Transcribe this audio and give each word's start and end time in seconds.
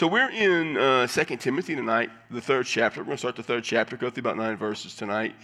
So 0.00 0.06
we're 0.06 0.30
in 0.30 0.78
uh, 0.78 1.06
2 1.06 1.36
Timothy 1.36 1.76
tonight, 1.76 2.08
the 2.30 2.40
third 2.40 2.64
chapter. 2.64 3.00
We're 3.00 3.04
going 3.04 3.16
to 3.16 3.18
start 3.18 3.36
the 3.36 3.42
third 3.42 3.64
chapter, 3.64 3.98
go 3.98 4.08
through 4.08 4.22
about 4.22 4.38
nine 4.38 4.56
verses 4.56 4.94
tonight. 4.94 5.34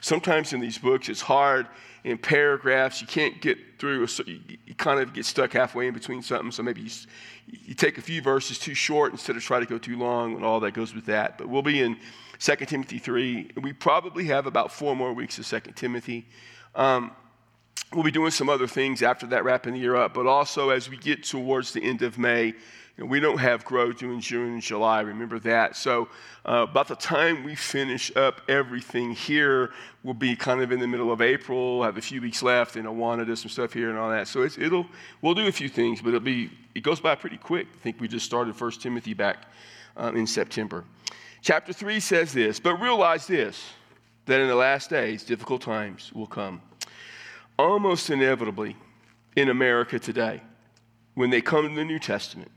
Sometimes 0.00 0.54
in 0.54 0.60
these 0.60 0.78
books, 0.78 1.10
it's 1.10 1.20
hard 1.20 1.66
in 2.02 2.16
paragraphs. 2.16 3.02
You 3.02 3.08
can't 3.08 3.42
get 3.42 3.58
through, 3.78 4.06
you, 4.24 4.40
you 4.64 4.74
kind 4.74 5.00
of 5.00 5.12
get 5.12 5.26
stuck 5.26 5.52
halfway 5.52 5.86
in 5.86 5.92
between 5.92 6.22
something. 6.22 6.50
So 6.50 6.62
maybe 6.62 6.80
you, 6.80 6.90
you 7.46 7.74
take 7.74 7.98
a 7.98 8.00
few 8.00 8.22
verses 8.22 8.58
too 8.58 8.72
short 8.72 9.12
instead 9.12 9.36
of 9.36 9.42
try 9.42 9.60
to 9.60 9.66
go 9.66 9.76
too 9.76 9.98
long 9.98 10.34
and 10.34 10.46
all 10.46 10.60
that 10.60 10.72
goes 10.72 10.94
with 10.94 11.04
that. 11.04 11.36
But 11.36 11.50
we'll 11.50 11.60
be 11.60 11.82
in 11.82 11.98
2 12.38 12.56
Timothy 12.64 12.98
3. 12.98 13.50
We 13.60 13.74
probably 13.74 14.24
have 14.28 14.46
about 14.46 14.72
four 14.72 14.96
more 14.96 15.12
weeks 15.12 15.38
of 15.38 15.46
2 15.46 15.72
Timothy. 15.72 16.26
Um, 16.74 17.10
we'll 17.92 18.02
be 18.02 18.10
doing 18.10 18.30
some 18.30 18.48
other 18.48 18.66
things 18.66 19.02
after 19.02 19.26
that, 19.26 19.44
wrapping 19.44 19.74
the 19.74 19.78
year 19.78 19.94
up. 19.94 20.14
But 20.14 20.26
also, 20.26 20.70
as 20.70 20.88
we 20.88 20.96
get 20.96 21.22
towards 21.22 21.74
the 21.74 21.82
end 21.82 22.00
of 22.00 22.16
May, 22.16 22.54
you 22.96 23.04
know, 23.04 23.10
we 23.10 23.20
don't 23.20 23.38
have 23.38 23.64
grow 23.64 23.90
in 23.90 24.20
June 24.20 24.54
and 24.54 24.62
July. 24.62 25.02
Remember 25.02 25.38
that. 25.40 25.76
So, 25.76 26.08
uh, 26.46 26.66
about 26.68 26.88
the 26.88 26.96
time 26.96 27.44
we 27.44 27.54
finish 27.54 28.14
up 28.16 28.40
everything 28.48 29.10
here, 29.10 29.70
we'll 30.02 30.14
be 30.14 30.34
kind 30.34 30.62
of 30.62 30.72
in 30.72 30.80
the 30.80 30.86
middle 30.86 31.12
of 31.12 31.20
April. 31.20 31.82
Have 31.82 31.98
a 31.98 32.02
few 32.02 32.22
weeks 32.22 32.42
left, 32.42 32.76
and 32.76 32.86
Awana 32.86 33.26
does 33.26 33.40
some 33.40 33.50
stuff 33.50 33.74
here 33.74 33.90
and 33.90 33.98
all 33.98 34.08
that. 34.08 34.28
So 34.28 34.42
it'll 34.44 34.86
we'll 35.20 35.34
do 35.34 35.46
a 35.46 35.52
few 35.52 35.68
things, 35.68 36.00
but 36.00 36.08
it'll 36.08 36.20
be 36.20 36.50
it 36.74 36.82
goes 36.82 37.00
by 37.00 37.14
pretty 37.14 37.36
quick. 37.36 37.66
I 37.74 37.78
think 37.82 38.00
we 38.00 38.08
just 38.08 38.24
started 38.24 38.56
First 38.56 38.80
Timothy 38.80 39.12
back 39.12 39.44
um, 39.98 40.16
in 40.16 40.26
September. 40.26 40.84
Chapter 41.42 41.74
three 41.74 42.00
says 42.00 42.32
this, 42.32 42.58
but 42.58 42.80
realize 42.80 43.26
this 43.26 43.72
that 44.24 44.40
in 44.40 44.48
the 44.48 44.56
last 44.56 44.88
days 44.88 45.22
difficult 45.22 45.60
times 45.60 46.12
will 46.14 46.26
come, 46.26 46.62
almost 47.58 48.08
inevitably 48.08 48.74
in 49.36 49.50
America 49.50 49.98
today 49.98 50.40
when 51.14 51.28
they 51.28 51.42
come 51.42 51.68
to 51.68 51.74
the 51.74 51.84
New 51.84 51.98
Testament 51.98 52.50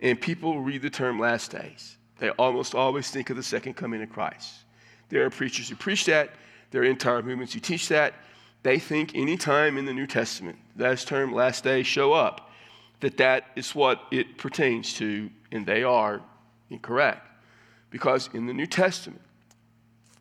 and 0.00 0.20
people 0.20 0.60
read 0.60 0.82
the 0.82 0.90
term 0.90 1.18
last 1.18 1.50
days, 1.50 1.96
they 2.18 2.30
almost 2.30 2.74
always 2.74 3.10
think 3.10 3.30
of 3.30 3.36
the 3.36 3.42
second 3.42 3.74
coming 3.74 4.02
of 4.02 4.10
Christ. 4.10 4.52
There 5.08 5.24
are 5.24 5.30
preachers 5.30 5.68
who 5.68 5.76
preach 5.76 6.06
that, 6.06 6.30
there 6.70 6.82
are 6.82 6.86
entire 6.86 7.22
movements 7.22 7.52
who 7.52 7.60
teach 7.60 7.88
that. 7.88 8.14
They 8.64 8.78
think 8.78 9.14
anytime 9.14 9.78
in 9.78 9.84
the 9.84 9.92
New 9.92 10.06
Testament 10.06 10.58
that 10.76 10.98
term 10.98 11.32
last 11.32 11.62
days 11.62 11.86
show 11.86 12.12
up, 12.12 12.50
that 13.00 13.16
that 13.18 13.48
is 13.54 13.74
what 13.74 14.02
it 14.10 14.38
pertains 14.38 14.94
to, 14.94 15.30
and 15.52 15.64
they 15.66 15.84
are 15.84 16.20
incorrect. 16.70 17.28
Because 17.90 18.28
in 18.34 18.46
the 18.46 18.52
New 18.52 18.66
Testament, 18.66 19.20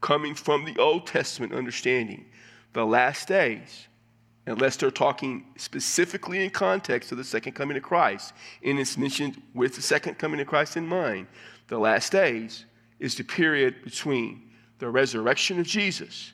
coming 0.01 0.35
from 0.35 0.65
the 0.65 0.77
Old 0.77 1.07
Testament 1.07 1.53
understanding, 1.53 2.25
the 2.73 2.85
last 2.85 3.27
days 3.27 3.87
unless 4.45 4.75
they're 4.75 4.91
talking 4.91 5.45
specifically 5.57 6.43
in 6.43 6.49
context 6.49 7.11
of 7.11 7.17
the 7.17 7.23
second 7.23 7.53
coming 7.53 7.77
of 7.77 7.83
Christ, 7.83 8.33
and 8.63 8.79
it's 8.79 8.97
mentioned 8.97 9.41
with 9.53 9.75
the 9.75 9.81
second 9.81 10.17
coming 10.17 10.39
of 10.39 10.47
Christ 10.47 10.77
in 10.77 10.85
mind, 10.85 11.27
the 11.67 11.77
last 11.77 12.11
days 12.11 12.65
is 12.99 13.15
the 13.15 13.23
period 13.23 13.83
between 13.83 14.49
the 14.79 14.89
resurrection 14.89 15.59
of 15.59 15.65
Jesus 15.65 16.33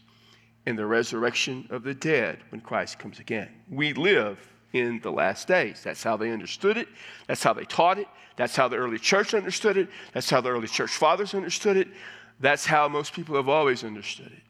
and 0.66 0.77
the 0.77 0.85
resurrection 0.85 1.67
of 1.69 1.83
the 1.83 1.93
dead 1.93 2.39
when 2.49 2.61
Christ 2.61 2.99
comes 2.99 3.19
again. 3.19 3.49
We 3.69 3.93
live 3.93 4.39
in 4.73 4.99
the 5.01 5.11
last 5.11 5.47
days. 5.47 5.81
That's 5.83 6.03
how 6.03 6.17
they 6.17 6.31
understood 6.31 6.77
it. 6.77 6.88
That's 7.27 7.44
how 7.44 7.53
they 7.53 7.66
taught 7.66 7.97
it. 7.97 8.07
That's 8.35 8.55
how 8.55 8.67
the 8.67 8.77
early 8.77 8.99
church 8.99 9.33
understood 9.33 9.77
it. 9.77 9.89
That's 10.13 10.29
how 10.29 10.41
the 10.41 10.49
early 10.49 10.67
church 10.67 10.91
fathers 10.91 11.33
understood 11.33 11.77
it. 11.77 11.88
That's 12.39 12.66
how 12.66 12.88
most 12.88 13.13
people 13.13 13.35
have 13.35 13.49
always 13.49 13.83
understood 13.83 14.31
it. 14.31 14.44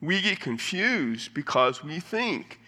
We 0.00 0.20
get 0.20 0.40
confused 0.40 1.32
because 1.32 1.82
we 1.82 2.00
think 2.00 2.60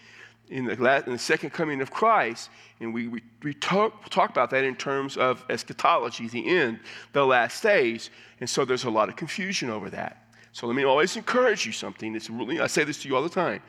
in 0.49 0.65
the, 0.65 0.75
last, 0.75 1.07
in 1.07 1.13
the 1.13 1.19
second 1.19 1.51
coming 1.51 1.81
of 1.81 1.91
Christ, 1.91 2.49
and 2.79 2.93
we, 2.93 3.07
we, 3.07 3.21
we 3.43 3.53
talk, 3.53 4.09
talk 4.09 4.29
about 4.29 4.49
that 4.51 4.63
in 4.63 4.75
terms 4.75 5.17
of 5.17 5.43
eschatology, 5.49 6.27
the 6.27 6.47
end, 6.47 6.79
the 7.13 7.25
last 7.25 7.61
days, 7.63 8.09
and 8.39 8.49
so 8.49 8.65
there's 8.65 8.85
a 8.85 8.89
lot 8.89 9.09
of 9.09 9.15
confusion 9.15 9.69
over 9.69 9.89
that. 9.89 10.27
So 10.51 10.67
let 10.67 10.75
me 10.75 10.83
always 10.83 11.15
encourage 11.15 11.65
you 11.65 11.71
something. 11.71 12.15
It's 12.15 12.29
really, 12.29 12.59
I 12.59 12.67
say 12.67 12.83
this 12.83 13.01
to 13.03 13.07
you 13.07 13.15
all 13.15 13.23
the 13.23 13.29
time. 13.29 13.61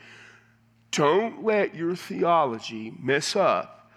Don't 0.91 1.43
let 1.43 1.75
your 1.75 1.95
theology 1.95 2.93
mess 2.99 3.35
up 3.35 3.91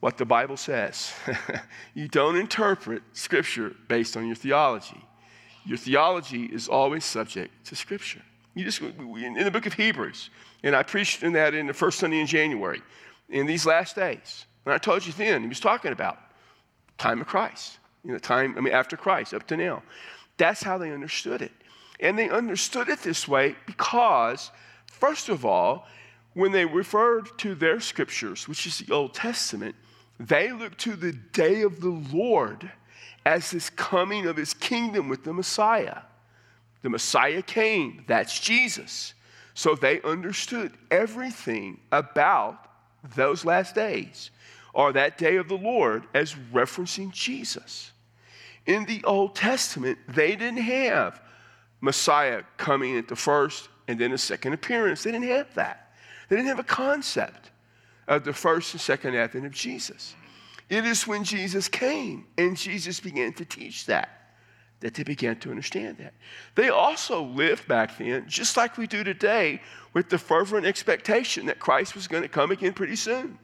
what 0.00 0.18
the 0.18 0.24
Bible 0.24 0.56
says. 0.56 1.12
you 1.94 2.08
don't 2.08 2.36
interpret 2.36 3.02
Scripture 3.12 3.76
based 3.86 4.16
on 4.16 4.26
your 4.26 4.34
theology. 4.34 5.00
Your 5.64 5.78
theology 5.78 6.46
is 6.46 6.66
always 6.66 7.04
subject 7.04 7.66
to 7.66 7.76
Scripture. 7.76 8.22
You 8.54 8.64
just 8.64 8.80
in 8.80 9.34
the 9.44 9.50
book 9.50 9.66
of 9.66 9.72
Hebrews, 9.72 10.30
and 10.62 10.76
I 10.76 10.82
preached 10.82 11.22
in 11.22 11.32
that 11.32 11.54
in 11.54 11.66
the 11.66 11.74
first 11.74 11.98
Sunday 11.98 12.20
in 12.20 12.26
January, 12.26 12.82
in 13.30 13.46
these 13.46 13.64
last 13.64 13.96
days. 13.96 14.46
And 14.64 14.74
I 14.74 14.78
told 14.78 15.06
you 15.06 15.12
then, 15.14 15.42
he 15.42 15.48
was 15.48 15.60
talking 15.60 15.92
about 15.92 16.18
time 16.98 17.20
of 17.20 17.26
Christ, 17.26 17.78
you 18.04 18.12
know, 18.12 18.18
time, 18.18 18.54
I 18.56 18.60
mean, 18.60 18.74
after 18.74 18.96
Christ, 18.96 19.32
up 19.34 19.46
to 19.48 19.56
now. 19.56 19.82
That's 20.36 20.62
how 20.62 20.78
they 20.78 20.92
understood 20.92 21.42
it. 21.42 21.52
And 22.00 22.18
they 22.18 22.28
understood 22.28 22.88
it 22.88 23.00
this 23.00 23.26
way 23.26 23.56
because, 23.66 24.50
first 24.86 25.28
of 25.28 25.44
all, 25.44 25.86
when 26.34 26.52
they 26.52 26.64
referred 26.64 27.36
to 27.38 27.54
their 27.54 27.80
scriptures, 27.80 28.48
which 28.48 28.66
is 28.66 28.78
the 28.78 28.92
Old 28.92 29.14
Testament, 29.14 29.74
they 30.18 30.52
looked 30.52 30.78
to 30.80 30.96
the 30.96 31.12
day 31.12 31.62
of 31.62 31.80
the 31.80 32.00
Lord 32.12 32.70
as 33.24 33.50
this 33.50 33.70
coming 33.70 34.26
of 34.26 34.36
his 34.36 34.54
kingdom 34.54 35.08
with 35.08 35.24
the 35.24 35.32
Messiah. 35.32 35.98
The 36.82 36.90
Messiah 36.90 37.42
came, 37.42 38.04
that's 38.06 38.38
Jesus. 38.38 39.14
So 39.54 39.74
they 39.74 40.00
understood 40.02 40.72
everything 40.90 41.80
about 41.90 42.68
those 43.14 43.44
last 43.44 43.74
days 43.74 44.30
or 44.74 44.92
that 44.92 45.18
day 45.18 45.36
of 45.36 45.48
the 45.48 45.56
Lord 45.56 46.06
as 46.14 46.34
referencing 46.52 47.12
Jesus. 47.12 47.92
In 48.66 48.84
the 48.84 49.02
Old 49.04 49.34
Testament, 49.34 49.98
they 50.08 50.36
didn't 50.36 50.62
have 50.62 51.20
Messiah 51.80 52.42
coming 52.56 52.96
at 52.96 53.08
the 53.08 53.16
first 53.16 53.68
and 53.88 53.98
then 53.98 54.12
a 54.12 54.18
second 54.18 54.52
appearance. 54.52 55.02
They 55.02 55.12
didn't 55.12 55.28
have 55.28 55.52
that. 55.54 55.92
They 56.28 56.36
didn't 56.36 56.48
have 56.48 56.60
a 56.60 56.64
concept 56.64 57.50
of 58.08 58.24
the 58.24 58.32
first 58.32 58.72
and 58.72 58.80
second 58.80 59.14
advent 59.14 59.46
of 59.46 59.52
Jesus. 59.52 60.14
It 60.68 60.86
is 60.86 61.06
when 61.06 61.24
Jesus 61.24 61.68
came 61.68 62.26
and 62.38 62.56
Jesus 62.56 63.00
began 63.00 63.32
to 63.34 63.44
teach 63.44 63.86
that 63.86 64.21
that 64.82 64.94
they 64.94 65.02
began 65.02 65.36
to 65.36 65.50
understand 65.50 65.96
that. 65.98 66.12
They 66.54 66.68
also 66.68 67.22
lived 67.22 67.66
back 67.66 67.96
then, 67.98 68.28
just 68.28 68.56
like 68.56 68.76
we 68.76 68.86
do 68.86 69.02
today, 69.02 69.60
with 69.94 70.10
the 70.10 70.18
fervent 70.18 70.66
expectation 70.66 71.46
that 71.46 71.58
Christ 71.58 71.94
was 71.94 72.06
going 72.06 72.22
to 72.22 72.28
come 72.28 72.50
again 72.50 72.74
pretty 72.74 72.96
soon. 72.96 73.38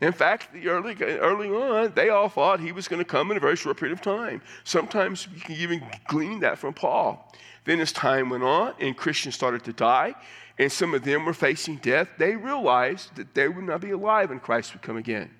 In 0.00 0.12
fact, 0.12 0.48
early, 0.66 0.96
early 1.00 1.48
on, 1.48 1.92
they 1.94 2.10
all 2.10 2.28
thought 2.28 2.60
he 2.60 2.72
was 2.72 2.88
going 2.88 2.98
to 2.98 3.04
come 3.04 3.30
in 3.30 3.36
a 3.36 3.40
very 3.40 3.56
short 3.56 3.76
period 3.78 3.96
of 3.96 4.02
time. 4.02 4.42
Sometimes 4.64 5.28
you 5.34 5.40
can 5.40 5.54
even 5.54 5.82
glean 6.08 6.40
that 6.40 6.58
from 6.58 6.74
Paul. 6.74 7.32
Then, 7.64 7.80
as 7.80 7.92
time 7.92 8.28
went 8.28 8.42
on 8.42 8.74
and 8.80 8.96
Christians 8.96 9.34
started 9.34 9.64
to 9.64 9.72
die, 9.72 10.14
and 10.58 10.70
some 10.70 10.92
of 10.92 11.04
them 11.04 11.24
were 11.24 11.32
facing 11.32 11.76
death, 11.76 12.08
they 12.18 12.36
realized 12.36 13.14
that 13.16 13.34
they 13.34 13.48
would 13.48 13.64
not 13.64 13.80
be 13.80 13.92
alive 13.92 14.30
when 14.30 14.40
Christ 14.40 14.72
would 14.74 14.82
come 14.82 14.96
again. 14.96 15.30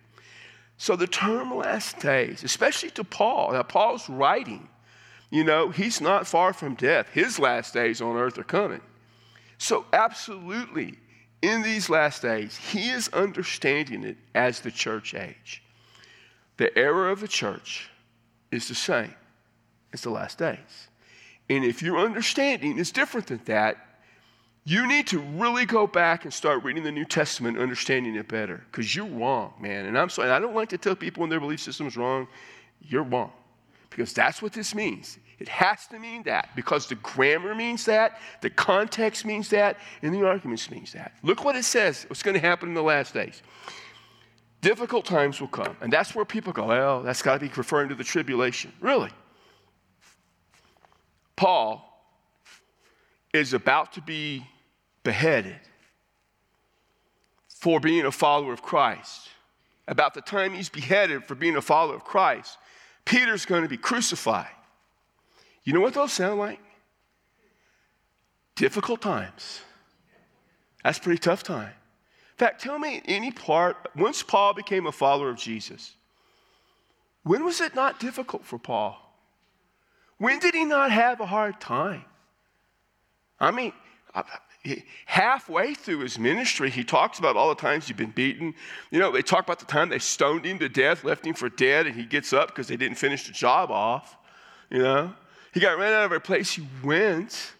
So, 0.78 0.96
the 0.96 1.08
term 1.08 1.54
last 1.54 1.98
days, 1.98 2.42
especially 2.44 2.90
to 2.90 3.04
Paul, 3.04 3.52
now 3.52 3.62
Paul's 3.64 4.08
writing 4.08 4.68
you 5.32 5.44
know, 5.44 5.70
he's 5.70 6.02
not 6.02 6.26
far 6.26 6.52
from 6.52 6.74
death. 6.74 7.08
His 7.08 7.38
last 7.38 7.72
days 7.72 8.02
on 8.02 8.16
earth 8.16 8.36
are 8.36 8.44
coming. 8.44 8.82
So, 9.56 9.86
absolutely, 9.94 10.98
in 11.40 11.62
these 11.62 11.88
last 11.88 12.20
days, 12.20 12.54
he 12.54 12.90
is 12.90 13.08
understanding 13.08 14.04
it 14.04 14.18
as 14.34 14.60
the 14.60 14.70
church 14.70 15.14
age. 15.14 15.62
The 16.58 16.76
era 16.78 17.10
of 17.10 17.20
the 17.20 17.28
church 17.28 17.88
is 18.50 18.68
the 18.68 18.74
same 18.74 19.14
as 19.94 20.02
the 20.02 20.10
last 20.10 20.36
days. 20.36 20.88
And 21.48 21.64
if 21.64 21.80
your 21.80 21.96
understanding 21.96 22.76
is 22.76 22.92
different 22.92 23.28
than 23.28 23.40
that, 23.46 23.78
you 24.64 24.86
need 24.86 25.06
to 25.08 25.18
really 25.18 25.64
go 25.64 25.86
back 25.86 26.24
and 26.24 26.34
start 26.34 26.62
reading 26.62 26.82
the 26.82 26.92
New 26.92 27.06
Testament, 27.06 27.58
understanding 27.58 28.16
it 28.16 28.28
better, 28.28 28.62
because 28.70 28.94
you're 28.94 29.06
wrong, 29.06 29.54
man. 29.58 29.86
And 29.86 29.98
I'm 29.98 30.10
sorry, 30.10 30.28
I 30.28 30.38
don't 30.38 30.54
like 30.54 30.68
to 30.68 30.78
tell 30.78 30.94
people 30.94 31.22
when 31.22 31.30
their 31.30 31.40
belief 31.40 31.60
system 31.60 31.86
is 31.86 31.96
wrong. 31.96 32.28
You're 32.82 33.02
wrong 33.02 33.32
because 33.92 34.12
that's 34.12 34.42
what 34.42 34.52
this 34.52 34.74
means. 34.74 35.18
It 35.38 35.48
has 35.48 35.86
to 35.88 35.98
mean 35.98 36.22
that 36.24 36.50
because 36.56 36.86
the 36.86 36.94
grammar 36.96 37.54
means 37.54 37.84
that, 37.86 38.18
the 38.40 38.50
context 38.50 39.24
means 39.24 39.48
that, 39.50 39.78
and 40.02 40.14
the 40.14 40.26
arguments 40.26 40.70
means 40.70 40.92
that. 40.92 41.12
Look 41.22 41.44
what 41.44 41.56
it 41.56 41.64
says, 41.64 42.04
what's 42.08 42.22
going 42.22 42.34
to 42.34 42.40
happen 42.40 42.68
in 42.68 42.74
the 42.74 42.82
last 42.82 43.14
days. 43.14 43.42
Difficult 44.60 45.04
times 45.04 45.40
will 45.40 45.48
come. 45.48 45.76
And 45.80 45.92
that's 45.92 46.14
where 46.14 46.24
people 46.24 46.52
go, 46.52 46.66
well, 46.66 47.02
that's 47.02 47.22
got 47.22 47.34
to 47.34 47.40
be 47.40 47.52
referring 47.56 47.88
to 47.88 47.96
the 47.96 48.04
tribulation. 48.04 48.72
Really? 48.80 49.10
Paul 51.34 51.88
is 53.34 53.52
about 53.54 53.94
to 53.94 54.00
be 54.00 54.46
beheaded 55.02 55.56
for 57.48 57.80
being 57.80 58.04
a 58.04 58.12
follower 58.12 58.52
of 58.52 58.62
Christ. 58.62 59.28
About 59.88 60.14
the 60.14 60.20
time 60.20 60.54
he's 60.54 60.68
beheaded 60.68 61.24
for 61.24 61.34
being 61.34 61.56
a 61.56 61.62
follower 61.62 61.96
of 61.96 62.04
Christ, 62.04 62.58
Peter's 63.04 63.44
going 63.44 63.62
to 63.62 63.68
be 63.68 63.76
crucified. 63.76 64.50
You 65.64 65.72
know 65.72 65.80
what 65.80 65.94
those 65.94 66.12
sound 66.12 66.38
like? 66.38 66.60
Difficult 68.54 69.00
times. 69.00 69.62
That's 70.82 70.98
pretty 70.98 71.18
tough 71.18 71.42
time. 71.42 71.68
In 72.32 72.38
fact, 72.38 72.62
tell 72.62 72.78
me 72.78 73.02
any 73.04 73.30
part, 73.30 73.76
once 73.94 74.22
Paul 74.22 74.54
became 74.54 74.86
a 74.86 74.92
follower 74.92 75.30
of 75.30 75.36
Jesus, 75.36 75.94
When 77.22 77.44
was 77.44 77.60
it 77.60 77.74
not 77.74 78.00
difficult 78.00 78.44
for 78.44 78.58
Paul? 78.58 78.98
When 80.18 80.38
did 80.38 80.54
he 80.54 80.64
not 80.64 80.90
have 80.90 81.20
a 81.20 81.26
hard 81.26 81.60
time? 81.60 82.04
I 83.38 83.50
mean, 83.50 83.72
halfway 85.06 85.74
through 85.74 86.00
his 86.00 86.18
ministry, 86.18 86.70
he 86.70 86.84
talks 86.84 87.18
about 87.18 87.36
all 87.36 87.48
the 87.48 87.60
times 87.60 87.86
he's 87.86 87.96
been 87.96 88.10
beaten. 88.10 88.54
You 88.90 89.00
know, 89.00 89.10
they 89.10 89.22
talk 89.22 89.44
about 89.44 89.58
the 89.58 89.66
time 89.66 89.88
they 89.88 89.98
stoned 89.98 90.44
him 90.44 90.58
to 90.60 90.68
death, 90.68 91.04
left 91.04 91.26
him 91.26 91.34
for 91.34 91.48
dead, 91.48 91.86
and 91.86 91.96
he 91.96 92.04
gets 92.04 92.32
up 92.32 92.48
because 92.48 92.68
they 92.68 92.76
didn't 92.76 92.98
finish 92.98 93.26
the 93.26 93.32
job 93.32 93.70
off. 93.70 94.16
You 94.70 94.78
know, 94.78 95.14
he 95.52 95.60
got 95.60 95.78
ran 95.78 95.92
out 95.92 96.00
of 96.00 96.04
every 96.04 96.20
place 96.20 96.52
he 96.52 96.66
went. 96.82 97.54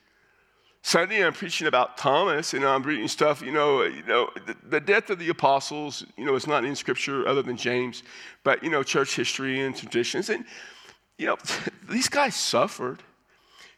Sunday, 0.85 1.25
I'm 1.25 1.33
preaching 1.33 1.69
about 1.69 1.97
Thomas, 1.97 2.55
and 2.55 2.65
I'm 2.65 2.83
reading 2.83 3.07
stuff. 3.07 3.41
You 3.41 3.53
know, 3.53 3.83
you 3.83 4.03
know, 4.05 4.31
the, 4.47 4.57
the, 4.69 4.81
death 4.81 5.11
of 5.11 5.19
the 5.21 5.29
apostles. 5.29 6.05
You 6.17 6.25
know, 6.25 6.35
it's 6.35 6.49
not 6.49 6.65
in 6.65 6.75
Scripture 6.75 7.27
other 7.27 7.43
than 7.43 7.57
James, 7.57 8.03
but 8.43 8.65
you 8.65 8.71
know, 8.71 8.83
church 8.83 9.15
history 9.15 9.61
and 9.61 9.77
traditions, 9.77 10.29
and 10.29 10.45
you 11.19 11.27
know, 11.27 11.37
these 11.89 12.09
guys 12.09 12.35
suffered. 12.35 13.03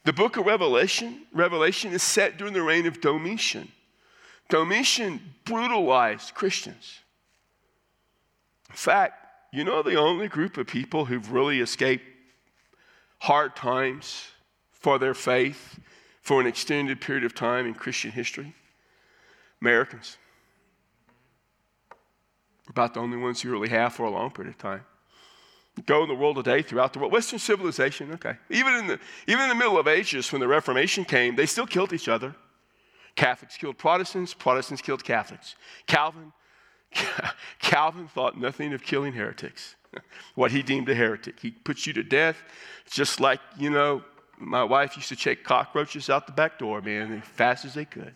The 0.04 0.12
book 0.12 0.36
of 0.36 0.44
Revelation, 0.44 1.22
Revelation 1.32 1.92
is 1.92 2.02
set 2.02 2.36
during 2.36 2.52
the 2.52 2.62
reign 2.62 2.86
of 2.86 3.00
Domitian. 3.00 3.72
Domitian 4.50 5.20
brutalized 5.44 6.34
Christians. 6.34 7.00
In 8.68 8.76
fact, 8.76 9.14
you 9.50 9.64
know 9.64 9.82
the 9.82 9.96
only 9.96 10.28
group 10.28 10.58
of 10.58 10.66
people 10.66 11.06
who've 11.06 11.32
really 11.32 11.60
escaped 11.60 12.04
hard 13.20 13.56
times 13.56 14.26
for 14.72 14.98
their 14.98 15.14
faith 15.14 15.78
for 16.20 16.40
an 16.40 16.46
extended 16.46 17.00
period 17.00 17.24
of 17.24 17.34
time 17.34 17.66
in 17.66 17.72
Christian 17.72 18.10
history? 18.10 18.54
Americans. 19.62 20.18
About 22.68 22.92
the 22.92 23.00
only 23.00 23.16
ones 23.16 23.40
who 23.40 23.50
really 23.50 23.68
have 23.70 23.94
for 23.94 24.04
a 24.04 24.10
long 24.10 24.30
period 24.30 24.50
of 24.54 24.58
time. 24.58 24.84
Go 25.86 26.02
in 26.02 26.08
the 26.08 26.14
world 26.14 26.36
today, 26.36 26.62
throughout 26.62 26.92
the 26.92 27.00
world, 27.00 27.12
Western 27.12 27.40
civilization, 27.40 28.12
okay. 28.12 28.36
Even 28.48 28.74
in 28.74 28.86
the, 28.86 29.00
even 29.26 29.42
in 29.42 29.48
the 29.48 29.54
Middle 29.56 29.76
of 29.76 29.88
Ages, 29.88 30.30
when 30.30 30.40
the 30.40 30.46
Reformation 30.46 31.04
came, 31.04 31.34
they 31.34 31.46
still 31.46 31.66
killed 31.66 31.92
each 31.92 32.08
other. 32.08 32.34
Catholics 33.16 33.56
killed 33.56 33.76
Protestants, 33.76 34.34
Protestants 34.34 34.82
killed 34.82 35.02
Catholics. 35.02 35.56
Calvin, 35.86 36.32
Calvin 37.60 38.06
thought 38.06 38.38
nothing 38.38 38.72
of 38.72 38.82
killing 38.82 39.12
heretics, 39.12 39.74
what 40.36 40.52
he 40.52 40.62
deemed 40.62 40.88
a 40.88 40.94
heretic. 40.94 41.40
He 41.40 41.50
puts 41.50 41.86
you 41.86 41.92
to 41.94 42.04
death, 42.04 42.36
just 42.88 43.20
like, 43.20 43.40
you 43.58 43.70
know, 43.70 44.02
my 44.38 44.62
wife 44.62 44.96
used 44.96 45.08
to 45.08 45.16
check 45.16 45.42
cockroaches 45.42 46.08
out 46.08 46.26
the 46.26 46.32
back 46.32 46.58
door, 46.58 46.82
man, 46.82 47.12
as 47.12 47.24
fast 47.24 47.64
as 47.64 47.74
they 47.74 47.84
could. 47.84 48.14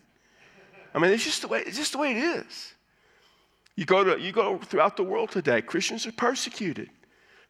I 0.93 0.99
mean, 0.99 1.11
it's 1.11 1.23
just 1.23 1.41
the 1.41 1.47
way, 1.49 1.63
it's 1.65 1.77
just 1.77 1.91
the 1.91 1.97
way 1.97 2.11
it 2.11 2.17
is. 2.17 2.73
You 3.75 3.85
go, 3.85 4.03
to, 4.03 4.19
you 4.19 4.31
go 4.31 4.57
throughout 4.57 4.97
the 4.97 5.03
world 5.03 5.31
today, 5.31 5.61
Christians 5.61 6.05
are 6.05 6.11
persecuted. 6.11 6.89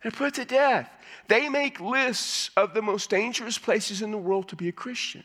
They're 0.01 0.11
put 0.11 0.35
to 0.35 0.45
death. 0.45 0.89
They 1.27 1.49
make 1.49 1.79
lists 1.79 2.51
of 2.55 2.73
the 2.73 2.81
most 2.81 3.09
dangerous 3.09 3.57
places 3.57 4.01
in 4.01 4.11
the 4.11 4.17
world 4.17 4.47
to 4.49 4.55
be 4.55 4.69
a 4.69 4.71
Christian. 4.71 5.23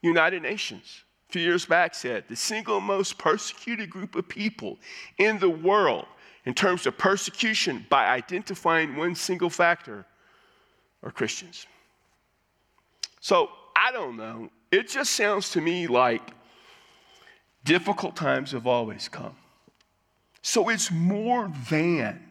United 0.00 0.42
Nations, 0.42 1.04
a 1.28 1.32
few 1.32 1.42
years 1.42 1.66
back, 1.66 1.94
said 1.94 2.24
the 2.28 2.36
single 2.36 2.80
most 2.80 3.18
persecuted 3.18 3.90
group 3.90 4.14
of 4.14 4.28
people 4.28 4.78
in 5.18 5.38
the 5.38 5.50
world 5.50 6.06
in 6.46 6.54
terms 6.54 6.86
of 6.86 6.96
persecution 6.96 7.84
by 7.90 8.06
identifying 8.06 8.96
one 8.96 9.14
single 9.14 9.50
factor 9.50 10.06
are 11.02 11.10
Christians. 11.10 11.66
So 13.20 13.50
I 13.76 13.92
don't 13.92 14.16
know. 14.16 14.50
It 14.70 14.88
just 14.88 15.12
sounds 15.12 15.50
to 15.50 15.60
me 15.60 15.86
like 15.86 16.22
difficult 17.64 18.16
times 18.16 18.52
have 18.52 18.66
always 18.66 19.08
come. 19.08 19.36
So 20.42 20.68
it's 20.68 20.90
more 20.90 21.52
than 21.68 22.27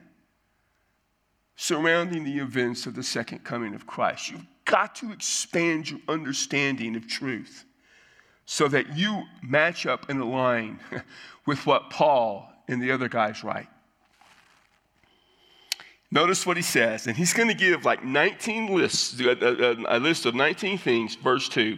surrounding 1.57 2.24
the 2.24 2.38
events 2.38 2.86
of 2.86 2.95
the 2.95 3.04
second 3.04 3.44
coming 3.44 3.74
of 3.74 3.86
Christ. 3.86 4.31
You've 4.31 4.45
got 4.63 4.95
to 4.98 5.12
expand 5.12 5.89
your 5.89 6.00
understanding 6.07 6.95
of 6.95 7.07
truth 7.07 7.65
so 8.45 8.68
that 8.69 8.95
you 8.95 9.24
match 9.42 9.86
up 9.86 10.07
and 10.09 10.21
align 10.21 10.80
with 11.45 11.65
what 11.65 11.89
Paul 11.89 12.50
and 12.68 12.81
the 12.81 12.92
other 12.92 13.09
guys 13.09 13.44
write. 13.44 13.68
Notice 16.09 16.45
what 16.45 16.56
he 16.56 16.63
says, 16.63 17.07
and 17.07 17.18
he's 17.18 17.33
going 17.33 17.50
to 17.50 17.54
give 17.54 17.83
like 17.83 18.04
19 18.04 18.74
lists, 18.74 19.19
a, 19.19 20.00
list 20.00 20.25
of 20.25 20.36
19 20.36 20.77
things, 20.77 21.15
verse 21.15 21.50
2. 21.50 21.77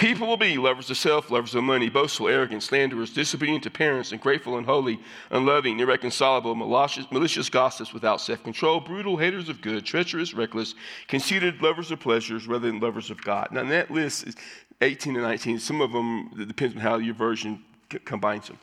People 0.00 0.28
will 0.28 0.38
be 0.38 0.56
lovers 0.56 0.88
of 0.88 0.96
self, 0.96 1.30
lovers 1.30 1.54
of 1.54 1.62
money, 1.62 1.90
boastful, 1.90 2.26
arrogant, 2.26 2.62
slanderers, 2.62 3.12
disobedient 3.12 3.64
to 3.64 3.70
parents, 3.70 4.12
ungrateful, 4.12 4.56
unholy, 4.56 4.98
unloving, 5.30 5.78
irreconcilable, 5.78 6.54
malicious, 6.54 7.04
malicious 7.10 7.50
gossips 7.50 7.92
without 7.92 8.18
self 8.18 8.42
control, 8.42 8.80
brutal, 8.80 9.18
haters 9.18 9.50
of 9.50 9.60
good, 9.60 9.84
treacherous, 9.84 10.32
reckless, 10.32 10.74
conceited, 11.06 11.60
lovers 11.60 11.90
of 11.90 12.00
pleasures 12.00 12.46
rather 12.46 12.66
than 12.66 12.80
lovers 12.80 13.10
of 13.10 13.22
God. 13.22 13.48
Now, 13.52 13.62
that 13.64 13.90
list 13.90 14.26
is 14.26 14.36
18 14.80 15.16
and 15.16 15.22
19. 15.22 15.58
Some 15.58 15.82
of 15.82 15.92
them, 15.92 16.30
it 16.38 16.48
depends 16.48 16.76
on 16.76 16.80
how 16.80 16.96
your 16.96 17.14
version 17.14 17.62
combines 18.06 18.48
them. 18.48 18.58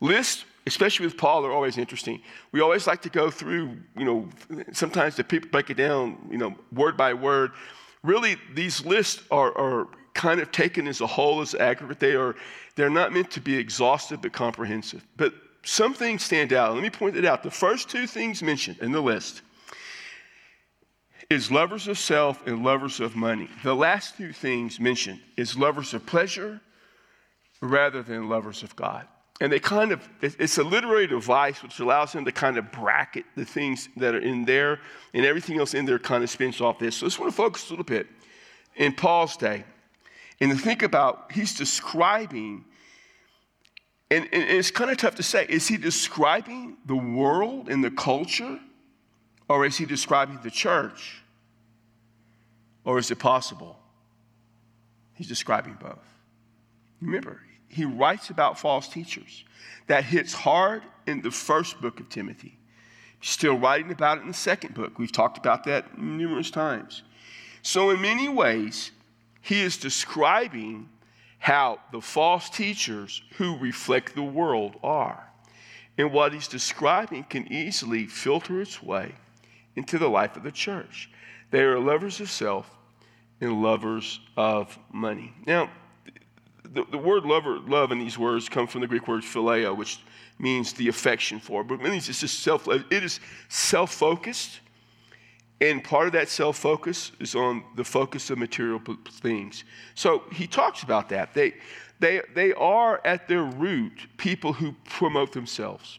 List 0.00 0.46
especially 0.66 1.04
with 1.04 1.16
Paul, 1.16 1.44
are 1.44 1.52
always 1.52 1.78
interesting. 1.78 2.22
We 2.52 2.60
always 2.60 2.86
like 2.86 3.02
to 3.02 3.08
go 3.08 3.30
through, 3.30 3.76
you 3.96 4.04
know, 4.04 4.28
sometimes 4.72 5.16
the 5.16 5.24
people 5.24 5.50
break 5.50 5.68
it 5.68 5.76
down, 5.76 6.28
you 6.30 6.38
know, 6.38 6.54
word 6.72 6.96
by 6.96 7.12
word. 7.14 7.52
Really, 8.02 8.36
these 8.54 8.84
lists 8.84 9.22
are, 9.30 9.56
are 9.58 9.88
kind 10.14 10.40
of 10.40 10.50
taken 10.52 10.86
as 10.86 11.00
a 11.00 11.06
whole, 11.06 11.40
as 11.40 11.54
aggregate. 11.54 12.00
They 12.00 12.14
are, 12.14 12.34
they're 12.76 12.90
not 12.90 13.12
meant 13.12 13.30
to 13.32 13.40
be 13.40 13.56
exhaustive 13.56 14.22
but 14.22 14.32
comprehensive. 14.32 15.06
But 15.16 15.34
some 15.62 15.94
things 15.94 16.22
stand 16.22 16.52
out. 16.52 16.74
Let 16.74 16.82
me 16.82 16.90
point 16.90 17.16
it 17.16 17.24
out. 17.24 17.42
The 17.42 17.50
first 17.50 17.88
two 17.88 18.06
things 18.06 18.42
mentioned 18.42 18.78
in 18.80 18.92
the 18.92 19.00
list 19.00 19.42
is 21.28 21.50
lovers 21.50 21.86
of 21.86 21.98
self 21.98 22.46
and 22.46 22.64
lovers 22.64 22.98
of 22.98 23.14
money. 23.14 23.48
The 23.62 23.74
last 23.74 24.16
two 24.16 24.32
things 24.32 24.80
mentioned 24.80 25.20
is 25.36 25.56
lovers 25.56 25.94
of 25.94 26.04
pleasure 26.04 26.60
rather 27.60 28.02
than 28.02 28.28
lovers 28.28 28.62
of 28.62 28.74
God. 28.74 29.06
And 29.42 29.50
they 29.50 29.60
kind 29.60 29.92
of, 29.92 30.06
it's 30.20 30.58
a 30.58 30.62
literary 30.62 31.06
device 31.06 31.62
which 31.62 31.78
allows 31.80 32.12
them 32.12 32.26
to 32.26 32.32
kind 32.32 32.58
of 32.58 32.70
bracket 32.72 33.24
the 33.36 33.44
things 33.44 33.88
that 33.96 34.14
are 34.14 34.20
in 34.20 34.44
there, 34.44 34.80
and 35.14 35.24
everything 35.24 35.58
else 35.58 35.72
in 35.72 35.86
there 35.86 35.98
kind 35.98 36.22
of 36.22 36.28
spins 36.28 36.60
off 36.60 36.78
this. 36.78 36.96
So 36.96 37.06
I 37.06 37.08
just 37.08 37.18
want 37.18 37.32
to 37.32 37.36
focus 37.36 37.68
a 37.68 37.70
little 37.70 37.84
bit 37.84 38.06
in 38.76 38.92
Paul's 38.92 39.38
day 39.38 39.64
and 40.40 40.50
to 40.50 40.56
think 40.56 40.82
about, 40.82 41.32
he's 41.32 41.54
describing, 41.54 42.64
and, 44.10 44.26
and 44.32 44.42
it's 44.42 44.70
kind 44.70 44.90
of 44.90 44.96
tough 44.96 45.16
to 45.16 45.22
say, 45.22 45.44
is 45.48 45.68
he 45.68 45.76
describing 45.76 46.78
the 46.86 46.96
world 46.96 47.68
and 47.68 47.84
the 47.84 47.90
culture, 47.90 48.58
or 49.48 49.66
is 49.66 49.76
he 49.76 49.84
describing 49.84 50.38
the 50.42 50.50
church? 50.50 51.22
Or 52.84 52.98
is 52.98 53.10
it 53.10 53.18
possible? 53.18 53.78
He's 55.14 55.28
describing 55.28 55.74
both. 55.74 55.98
Remember, 57.02 57.42
he 57.68 57.84
writes 57.84 58.30
about 58.30 58.58
false 58.58 58.88
teachers. 58.88 59.44
That 59.86 60.04
hits 60.04 60.32
hard 60.32 60.82
in 61.06 61.20
the 61.20 61.30
first 61.30 61.80
book 61.80 62.00
of 62.00 62.08
Timothy. 62.08 62.58
He's 63.18 63.30
still 63.30 63.58
writing 63.58 63.92
about 63.92 64.18
it 64.18 64.22
in 64.22 64.28
the 64.28 64.34
second 64.34 64.74
book. 64.74 64.98
We've 64.98 65.12
talked 65.12 65.36
about 65.36 65.64
that 65.64 65.98
numerous 65.98 66.50
times. 66.50 67.02
So, 67.62 67.90
in 67.90 68.00
many 68.00 68.28
ways, 68.28 68.92
he 69.40 69.60
is 69.60 69.76
describing 69.76 70.88
how 71.38 71.80
the 71.92 72.00
false 72.00 72.50
teachers 72.50 73.22
who 73.36 73.56
reflect 73.58 74.14
the 74.14 74.22
world 74.22 74.76
are. 74.82 75.26
And 75.96 76.12
what 76.12 76.32
he's 76.32 76.48
describing 76.48 77.24
can 77.24 77.50
easily 77.52 78.06
filter 78.06 78.60
its 78.60 78.82
way 78.82 79.14
into 79.76 79.98
the 79.98 80.08
life 80.08 80.36
of 80.36 80.42
the 80.42 80.52
church. 80.52 81.10
They 81.50 81.62
are 81.62 81.78
lovers 81.78 82.20
of 82.20 82.30
self 82.30 82.70
and 83.40 83.62
lovers 83.62 84.20
of 84.36 84.78
money. 84.92 85.32
Now, 85.46 85.70
the, 86.62 86.84
the 86.90 86.98
word 86.98 87.24
lover, 87.24 87.58
love 87.58 87.90
in 87.90 87.98
these 87.98 88.18
words 88.18 88.48
come 88.48 88.66
from 88.66 88.82
the 88.82 88.86
Greek 88.86 89.08
word 89.08 89.22
phileo, 89.22 89.76
which 89.76 89.98
means 90.38 90.72
the 90.72 90.88
affection 90.88 91.40
for. 91.40 91.64
But 91.64 91.80
it 91.80 91.90
means 91.90 92.08
it's 92.08 92.20
just 92.20 92.40
self, 92.40 92.68
it 92.68 92.84
is 92.90 93.20
self-focused. 93.48 94.60
And 95.60 95.84
part 95.84 96.06
of 96.06 96.12
that 96.14 96.28
self 96.28 96.56
focus 96.56 97.12
is 97.20 97.34
on 97.34 97.64
the 97.76 97.84
focus 97.84 98.30
of 98.30 98.38
material 98.38 98.80
things. 99.10 99.64
So 99.94 100.22
he 100.32 100.46
talks 100.46 100.82
about 100.82 101.10
that. 101.10 101.34
They, 101.34 101.54
they, 101.98 102.22
they 102.34 102.52
are 102.54 103.00
at 103.04 103.28
their 103.28 103.42
root 103.42 104.06
people 104.16 104.54
who 104.54 104.74
promote 104.84 105.32
themselves. 105.32 105.98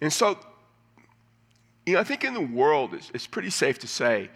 And 0.00 0.12
so, 0.12 0.38
you 1.84 1.94
know, 1.94 2.00
I 2.00 2.04
think 2.04 2.24
in 2.24 2.34
the 2.34 2.40
world, 2.40 2.94
it's, 2.94 3.10
it's 3.12 3.26
pretty 3.26 3.50
safe 3.50 3.80
to 3.80 3.88
say 3.88 4.30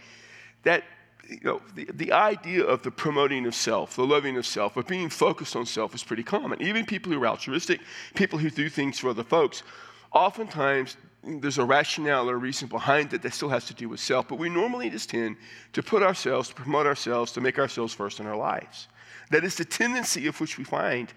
that 0.64 0.82
you 1.28 1.40
know, 1.42 1.62
the, 1.74 1.88
the 1.94 2.12
idea 2.12 2.64
of 2.64 2.82
the 2.82 2.90
promoting 2.90 3.46
of 3.46 3.54
self, 3.54 3.96
the 3.96 4.04
loving 4.04 4.36
of 4.36 4.44
self, 4.44 4.76
of 4.76 4.86
being 4.86 5.08
focused 5.08 5.56
on 5.56 5.64
self 5.66 5.94
is 5.94 6.02
pretty 6.02 6.22
common. 6.22 6.60
Even 6.60 6.84
people 6.84 7.12
who 7.12 7.22
are 7.22 7.28
altruistic, 7.28 7.80
people 8.14 8.38
who 8.38 8.50
do 8.50 8.68
things 8.68 8.98
for 8.98 9.10
other 9.10 9.24
folks, 9.24 9.62
oftentimes 10.12 10.96
there's 11.26 11.58
a 11.58 11.64
rationale 11.64 12.28
or 12.28 12.34
a 12.34 12.38
reason 12.38 12.68
behind 12.68 13.12
it 13.12 13.22
that 13.22 13.32
still 13.32 13.48
has 13.48 13.64
to 13.66 13.74
do 13.74 13.88
with 13.88 14.00
self, 14.00 14.28
but 14.28 14.38
we 14.38 14.48
normally 14.48 14.90
just 14.90 15.10
tend 15.10 15.36
to 15.72 15.82
put 15.82 16.02
ourselves, 16.02 16.48
to 16.48 16.54
promote 16.54 16.86
ourselves, 16.86 17.32
to 17.32 17.40
make 17.40 17.58
ourselves 17.58 17.94
first 17.94 18.20
in 18.20 18.26
our 18.26 18.36
lives. 18.36 18.88
That 19.30 19.44
is 19.44 19.56
the 19.56 19.64
tendency 19.64 20.26
of 20.26 20.40
which 20.40 20.58
we 20.58 20.64
find 20.64 21.12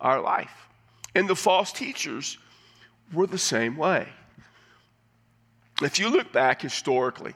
our 0.00 0.20
life. 0.20 0.68
And 1.14 1.28
the 1.28 1.36
false 1.36 1.72
teachers 1.72 2.38
were 3.12 3.26
the 3.26 3.38
same 3.38 3.76
way. 3.76 4.08
If 5.82 5.98
you 5.98 6.08
look 6.10 6.32
back 6.32 6.62
historically 6.62 7.34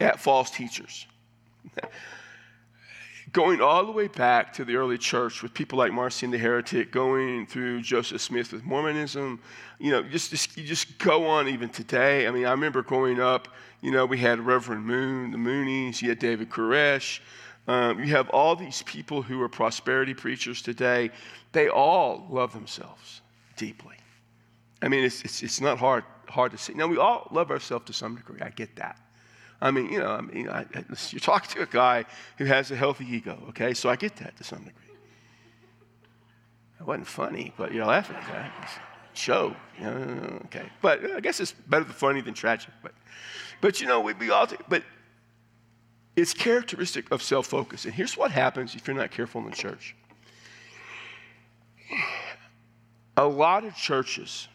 at 0.00 0.20
false 0.20 0.50
teachers, 0.50 1.06
going 3.32 3.60
all 3.60 3.86
the 3.86 3.92
way 3.92 4.08
back 4.08 4.52
to 4.54 4.64
the 4.64 4.76
early 4.76 4.98
church 4.98 5.42
with 5.42 5.54
people 5.54 5.78
like 5.78 5.92
Marcion 5.92 6.30
the 6.30 6.38
heretic, 6.38 6.90
going 6.90 7.46
through 7.46 7.82
Joseph 7.82 8.20
Smith 8.20 8.52
with 8.52 8.64
Mormonism, 8.64 9.40
you 9.78 9.90
know, 9.90 10.02
just, 10.02 10.30
just 10.30 10.56
you 10.56 10.64
just 10.64 10.98
go 10.98 11.26
on 11.26 11.48
even 11.48 11.68
today. 11.68 12.26
I 12.26 12.30
mean, 12.30 12.46
I 12.46 12.50
remember 12.50 12.82
growing 12.82 13.20
up, 13.20 13.48
you 13.82 13.90
know, 13.90 14.04
we 14.04 14.18
had 14.18 14.40
Reverend 14.40 14.84
Moon, 14.84 15.30
the 15.30 15.38
Moonies, 15.38 16.02
you 16.02 16.08
had 16.08 16.18
David 16.18 16.50
Koresh. 16.50 17.20
Um, 17.68 18.00
you 18.00 18.06
have 18.06 18.28
all 18.30 18.56
these 18.56 18.82
people 18.82 19.22
who 19.22 19.40
are 19.42 19.48
prosperity 19.48 20.14
preachers 20.14 20.60
today. 20.60 21.10
They 21.52 21.68
all 21.68 22.26
love 22.28 22.52
themselves 22.52 23.20
deeply. 23.56 23.96
I 24.82 24.88
mean, 24.88 25.04
it's, 25.04 25.22
it's, 25.22 25.42
it's 25.42 25.60
not 25.60 25.78
hard, 25.78 26.04
hard 26.28 26.52
to 26.52 26.58
see. 26.58 26.72
Now, 26.72 26.88
we 26.88 26.96
all 26.96 27.28
love 27.30 27.50
ourselves 27.50 27.84
to 27.86 27.92
some 27.92 28.16
degree. 28.16 28.40
I 28.40 28.48
get 28.48 28.74
that. 28.76 28.98
I 29.62 29.70
mean, 29.70 29.92
you 29.92 29.98
know, 29.98 30.12
I 30.12 30.20
mean, 30.22 30.48
I, 30.48 30.64
you're 31.10 31.20
talking 31.20 31.50
to 31.56 31.62
a 31.62 31.66
guy 31.66 32.06
who 32.38 32.46
has 32.46 32.70
a 32.70 32.76
healthy 32.76 33.04
ego, 33.04 33.42
okay? 33.50 33.74
So 33.74 33.90
I 33.90 33.96
get 33.96 34.16
that 34.16 34.36
to 34.38 34.44
some 34.44 34.60
degree. 34.60 34.72
It 36.80 36.86
wasn't 36.86 37.06
funny, 37.06 37.52
but 37.58 37.72
you're 37.72 37.84
laughing 37.84 38.16
at 38.16 38.26
that. 38.28 38.70
Show, 39.12 39.54
you 39.78 39.84
know, 39.84 40.40
okay. 40.46 40.66
But 40.80 41.04
I 41.12 41.20
guess 41.20 41.40
it's 41.40 41.52
better 41.52 41.84
than 41.84 41.92
funny 41.92 42.22
than 42.22 42.32
tragic. 42.32 42.70
But, 42.82 42.92
but 43.60 43.80
you 43.80 43.86
know, 43.86 44.00
we, 44.00 44.14
we 44.14 44.30
all, 44.30 44.46
but 44.68 44.82
it's 46.16 46.32
characteristic 46.32 47.10
of 47.10 47.22
self 47.22 47.46
focus. 47.46 47.84
And 47.84 47.92
here's 47.92 48.16
what 48.16 48.30
happens 48.30 48.74
if 48.74 48.86
you're 48.86 48.96
not 48.96 49.10
careful 49.10 49.42
in 49.42 49.50
the 49.50 49.56
church. 49.56 49.94
A 53.16 53.26
lot 53.26 53.64
of 53.64 53.76
churches, 53.76 54.48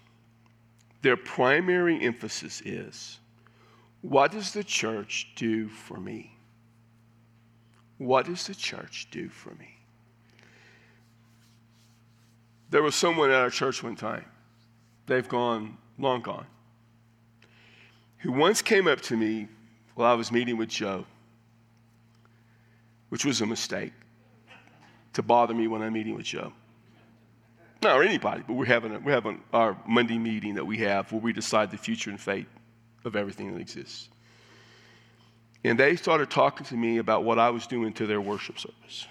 their 1.03 1.17
primary 1.17 2.01
emphasis 2.01 2.61
is 2.61 3.19
what 4.07 4.31
does 4.31 4.53
the 4.53 4.63
church 4.63 5.31
do 5.35 5.67
for 5.67 5.99
me? 5.99 6.37
What 7.97 8.27
does 8.27 8.45
the 8.45 8.53
church 8.53 9.07
do 9.09 9.29
for 9.29 9.49
me? 9.55 9.79
There 12.69 12.83
was 12.83 12.93
someone 12.93 13.31
at 13.31 13.37
our 13.37 13.49
church 13.49 13.81
one 13.81 13.95
time, 13.95 14.25
they've 15.07 15.27
gone, 15.27 15.77
long 15.97 16.21
gone, 16.21 16.45
who 18.17 18.31
once 18.31 18.61
came 18.61 18.87
up 18.87 19.01
to 19.01 19.17
me 19.17 19.47
while 19.95 20.11
I 20.11 20.13
was 20.13 20.31
meeting 20.31 20.57
with 20.57 20.69
Joe, 20.69 21.05
which 23.09 23.25
was 23.25 23.41
a 23.41 23.45
mistake 23.47 23.93
to 25.13 25.23
bother 25.23 25.55
me 25.55 25.67
when 25.67 25.81
I'm 25.81 25.93
meeting 25.93 26.15
with 26.15 26.25
Joe. 26.25 26.53
Not 27.81 28.03
anybody, 28.03 28.43
but 28.45 28.53
we're 28.53 28.65
having, 28.65 28.95
a, 28.95 28.99
we're 28.99 29.13
having 29.13 29.41
our 29.51 29.75
Monday 29.87 30.19
meeting 30.19 30.53
that 30.55 30.65
we 30.65 30.77
have 30.79 31.11
where 31.11 31.21
we 31.21 31.33
decide 31.33 31.71
the 31.71 31.77
future 31.77 32.11
and 32.11 32.19
fate 32.19 32.47
of 33.05 33.15
everything 33.15 33.53
that 33.53 33.61
exists. 33.61 34.09
And 35.63 35.79
they 35.79 35.95
started 35.95 36.29
talking 36.29 36.65
to 36.67 36.75
me 36.75 36.97
about 36.97 37.23
what 37.23 37.39
I 37.39 37.49
was 37.49 37.65
doing 37.65 37.93
to 37.93 38.05
their 38.05 38.21
worship 38.21 38.59
service. 38.59 39.07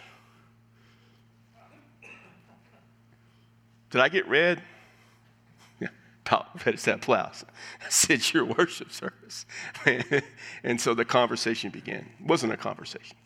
Did 3.91 4.01
I 4.01 4.09
get 4.09 4.29
red? 4.29 4.63
Yeah, 5.81 5.89
as 6.67 6.85
that 6.85 7.05
blouse. 7.05 7.45
I 7.85 7.89
said, 7.89 8.33
Your 8.33 8.45
worship 8.45 8.93
service. 8.93 9.47
and 10.65 10.81
so 10.81 10.95
the 10.95 11.05
conversation 11.05 11.71
began. 11.71 12.07
It 12.21 12.27
wasn't 12.27 12.53
a 12.53 12.57
conversation. 12.57 13.17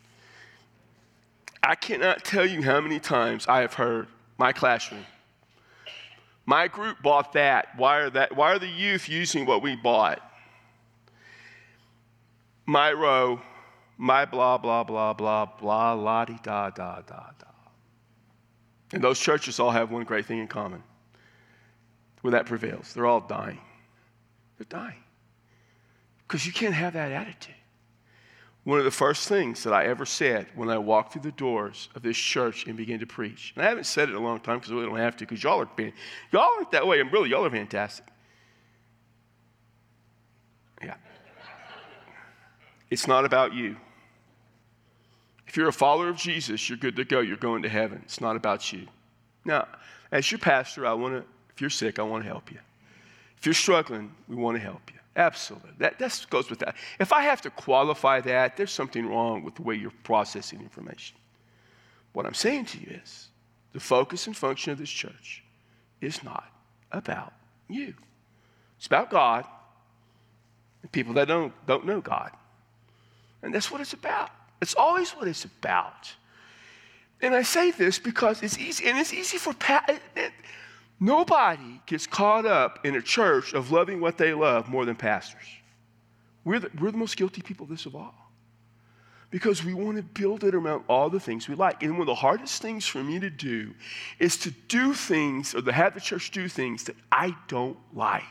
I 1.63 1.75
cannot 1.75 2.25
tell 2.25 2.47
you 2.47 2.63
how 2.63 2.81
many 2.81 2.99
times 2.99 3.47
I 3.47 3.61
have 3.61 3.75
heard 3.75 4.09
my 4.39 4.53
classroom. 4.53 5.05
My 6.47 6.67
group 6.67 7.03
bought 7.03 7.35
that. 7.35 7.77
Why 7.77 7.99
are, 7.99 8.11
that, 8.11 8.35
why 8.35 8.53
are 8.53 8.59
the 8.59 8.69
youth 8.69 9.07
using 9.09 9.45
what 9.45 9.61
we 9.61 9.77
bought? 9.77 10.23
My 12.69 12.93
row, 12.93 13.41
my 13.97 14.27
blah, 14.27 14.59
blah, 14.59 14.85
blah, 14.85 15.15
blah, 15.15 15.47
blah, 15.47 15.95
la 15.95 16.25
di 16.27 16.39
da, 16.43 16.69
da, 16.69 16.97
da, 16.97 17.31
da. 17.39 17.47
And 18.93 19.03
those 19.03 19.19
churches 19.19 19.59
all 19.59 19.71
have 19.71 19.91
one 19.91 20.05
great 20.05 20.27
thing 20.27 20.39
in 20.39 20.49
common 20.49 20.83
where 22.21 22.33
that 22.33 22.45
prevails. 22.45 22.93
They're 22.93 23.07
all 23.07 23.23
dying. 23.23 23.61
They're 24.59 24.67
dying. 24.69 25.03
Because 26.27 26.45
you 26.45 26.53
can't 26.53 26.75
have 26.75 26.93
that 26.93 27.11
attitude. 27.11 27.55
One 28.65 28.79
of 28.79 28.85
the 28.85 28.91
first 28.91 29.29
things 29.29 29.65
that 29.65 29.73
I 29.73 29.87
ever 29.87 30.05
said 30.05 30.49
when 30.55 30.69
I 30.69 30.77
walked 30.77 31.15
through 31.15 31.23
the 31.23 31.33
doors 31.33 31.89
of 31.95 32.03
this 32.03 32.19
church 32.19 32.67
and 32.67 32.77
began 32.77 32.99
to 32.99 33.07
preach, 33.07 33.55
and 33.57 33.65
I 33.65 33.69
haven't 33.71 33.85
said 33.85 34.11
it 34.11 34.13
in 34.13 34.19
a 34.19 34.23
long 34.23 34.41
time 34.41 34.59
because 34.59 34.73
I 34.73 34.75
really 34.75 34.89
don't 34.89 34.99
have 34.99 35.17
to, 35.17 35.25
because 35.25 35.43
y'all 35.43 35.63
are 35.63 35.69
being, 35.75 35.95
y'all 36.33 36.51
aren't 36.57 36.73
that 36.73 36.87
way, 36.87 37.01
and 37.01 37.11
really, 37.11 37.31
y'all 37.31 37.47
are 37.47 37.51
fantastic. 37.51 38.05
Yeah. 40.85 40.97
It's 42.91 43.07
not 43.07 43.25
about 43.25 43.55
you. 43.55 43.77
If 45.47 45.57
you're 45.57 45.69
a 45.69 45.73
follower 45.73 46.09
of 46.09 46.17
Jesus, 46.17 46.69
you're 46.69 46.79
good 46.79 46.97
to 46.97 47.05
go. 47.05 47.21
You're 47.21 47.37
going 47.37 47.63
to 47.63 47.69
heaven. 47.69 48.01
It's 48.05 48.21
not 48.21 48.37
about 48.37 48.73
you. 48.73 48.87
Now, 49.45 49.67
as 50.13 50.31
your 50.31 50.39
pastor, 50.39 50.87
I 50.87 50.93
want 50.93 51.15
to, 51.15 51.25
if 51.55 51.61
you're 51.61 51.71
sick, 51.71 51.99
I 51.99 52.03
want 52.03 52.25
to 52.25 52.29
help 52.29 52.51
you. 52.51 52.59
If 53.39 53.47
you're 53.47 53.55
struggling, 53.55 54.13
we 54.27 54.37
want 54.37 54.57
to 54.57 54.63
help 54.63 54.91
you. 54.93 54.99
Absolutely. 55.17 55.71
That, 55.79 55.99
that 55.99 56.27
goes 56.31 56.51
with 56.51 56.61
that. 56.61 56.77
If 57.01 57.13
I 57.13 57.23
have 57.23 57.41
to 57.43 57.51
qualify 57.51 58.21
that, 58.23 58.57
there's 58.57 58.71
something 58.71 59.07
wrong 59.07 59.43
with 59.43 59.55
the 59.55 59.63
way 59.63 59.75
you're 59.75 59.93
processing 60.05 60.61
information. 60.61 61.17
What 62.13 62.27
I'm 62.27 62.35
saying 62.35 62.67
to 62.67 62.79
you 62.79 62.99
is 63.03 63.29
the 63.73 63.81
focus 63.81 64.27
and 64.27 64.37
function 64.37 64.73
of 64.73 64.79
this 64.79 64.91
church 64.91 65.43
is 66.01 66.23
not 66.23 66.53
about 66.93 67.33
you. 67.69 67.95
It's 68.77 68.87
about 68.87 69.11
God 69.11 69.45
and 70.83 70.93
people 70.93 71.15
that 71.15 71.27
don't, 71.27 71.53
don't 71.67 71.85
know 71.85 72.01
God. 72.01 72.31
And 73.43 73.55
that's 73.55 73.71
what 73.71 73.81
it's 73.81 73.93
about. 73.93 74.31
It's 74.61 74.75
always 74.75 75.11
what 75.11 75.29
it's 75.29 75.45
about. 75.45 76.13
And 77.21 77.35
I 77.35 77.43
say 77.43 77.71
this 77.71 77.99
because 77.99 78.43
it's 78.43 78.59
easy, 78.59 78.89
and 78.89 78.99
it's 78.99 79.13
easy 79.13 79.39
for 79.39 79.53
pa- 79.55 79.87
nobody 81.01 81.81
gets 81.87 82.07
caught 82.07 82.47
up 82.47 82.85
in 82.85 82.97
a 82.97 83.03
church 83.03 83.55
of 83.55 83.73
loving 83.73 84.01
what 84.01 84.19
they 84.19 84.33
love 84.33 84.69
more 84.69 84.85
than 84.85 84.95
pastors. 84.95 85.47
We're 86.45 86.61
the, 86.61 86.71
we're 86.81 86.93
the 86.93 86.99
most 86.99 87.17
guilty 87.17 87.43
people 87.43 87.65
of 87.65 87.71
this 87.71 87.87
of 87.87 87.95
all. 87.95 88.15
Because 89.31 89.63
we 89.63 89.75
want 89.75 89.99
to 89.99 90.03
build 90.03 90.43
it 90.43 90.55
around 90.55 90.85
all 90.89 91.11
the 91.11 91.21
things 91.21 91.49
we 91.49 91.55
like. 91.55 91.83
And 91.83 91.93
one 91.93 92.03
of 92.03 92.07
the 92.07 92.15
hardest 92.15 92.63
things 92.63 92.87
for 92.87 93.05
me 93.05 93.21
to 93.21 93.29
do 93.29 93.75
is 94.19 94.39
to 94.39 94.51
do 94.69 94.95
things 94.95 95.55
or 95.55 95.61
to 95.61 95.73
have 95.73 95.93
the 95.93 96.01
church 96.01 96.31
do 96.31 96.49
things 96.49 96.85
that 96.85 96.97
I 97.13 97.37
don't 97.47 97.77
like. 97.93 98.25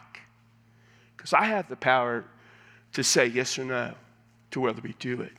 Because 1.15 1.33
I 1.33 1.43
have 1.43 1.69
the 1.69 1.75
power 1.75 2.25
to 2.93 3.03
say 3.03 3.27
yes 3.27 3.59
or 3.59 3.65
no 3.65 3.93
to 4.51 4.59
whether 4.59 4.81
we 4.81 4.93
do 4.99 5.21
it. 5.21 5.33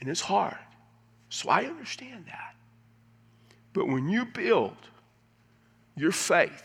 And 0.00 0.08
it's 0.08 0.20
hard. 0.20 0.58
So 1.28 1.48
I 1.48 1.64
understand 1.64 2.26
that. 2.26 2.54
But 3.72 3.88
when 3.88 4.08
you 4.08 4.24
build 4.24 4.76
your 5.96 6.12
faith, 6.12 6.62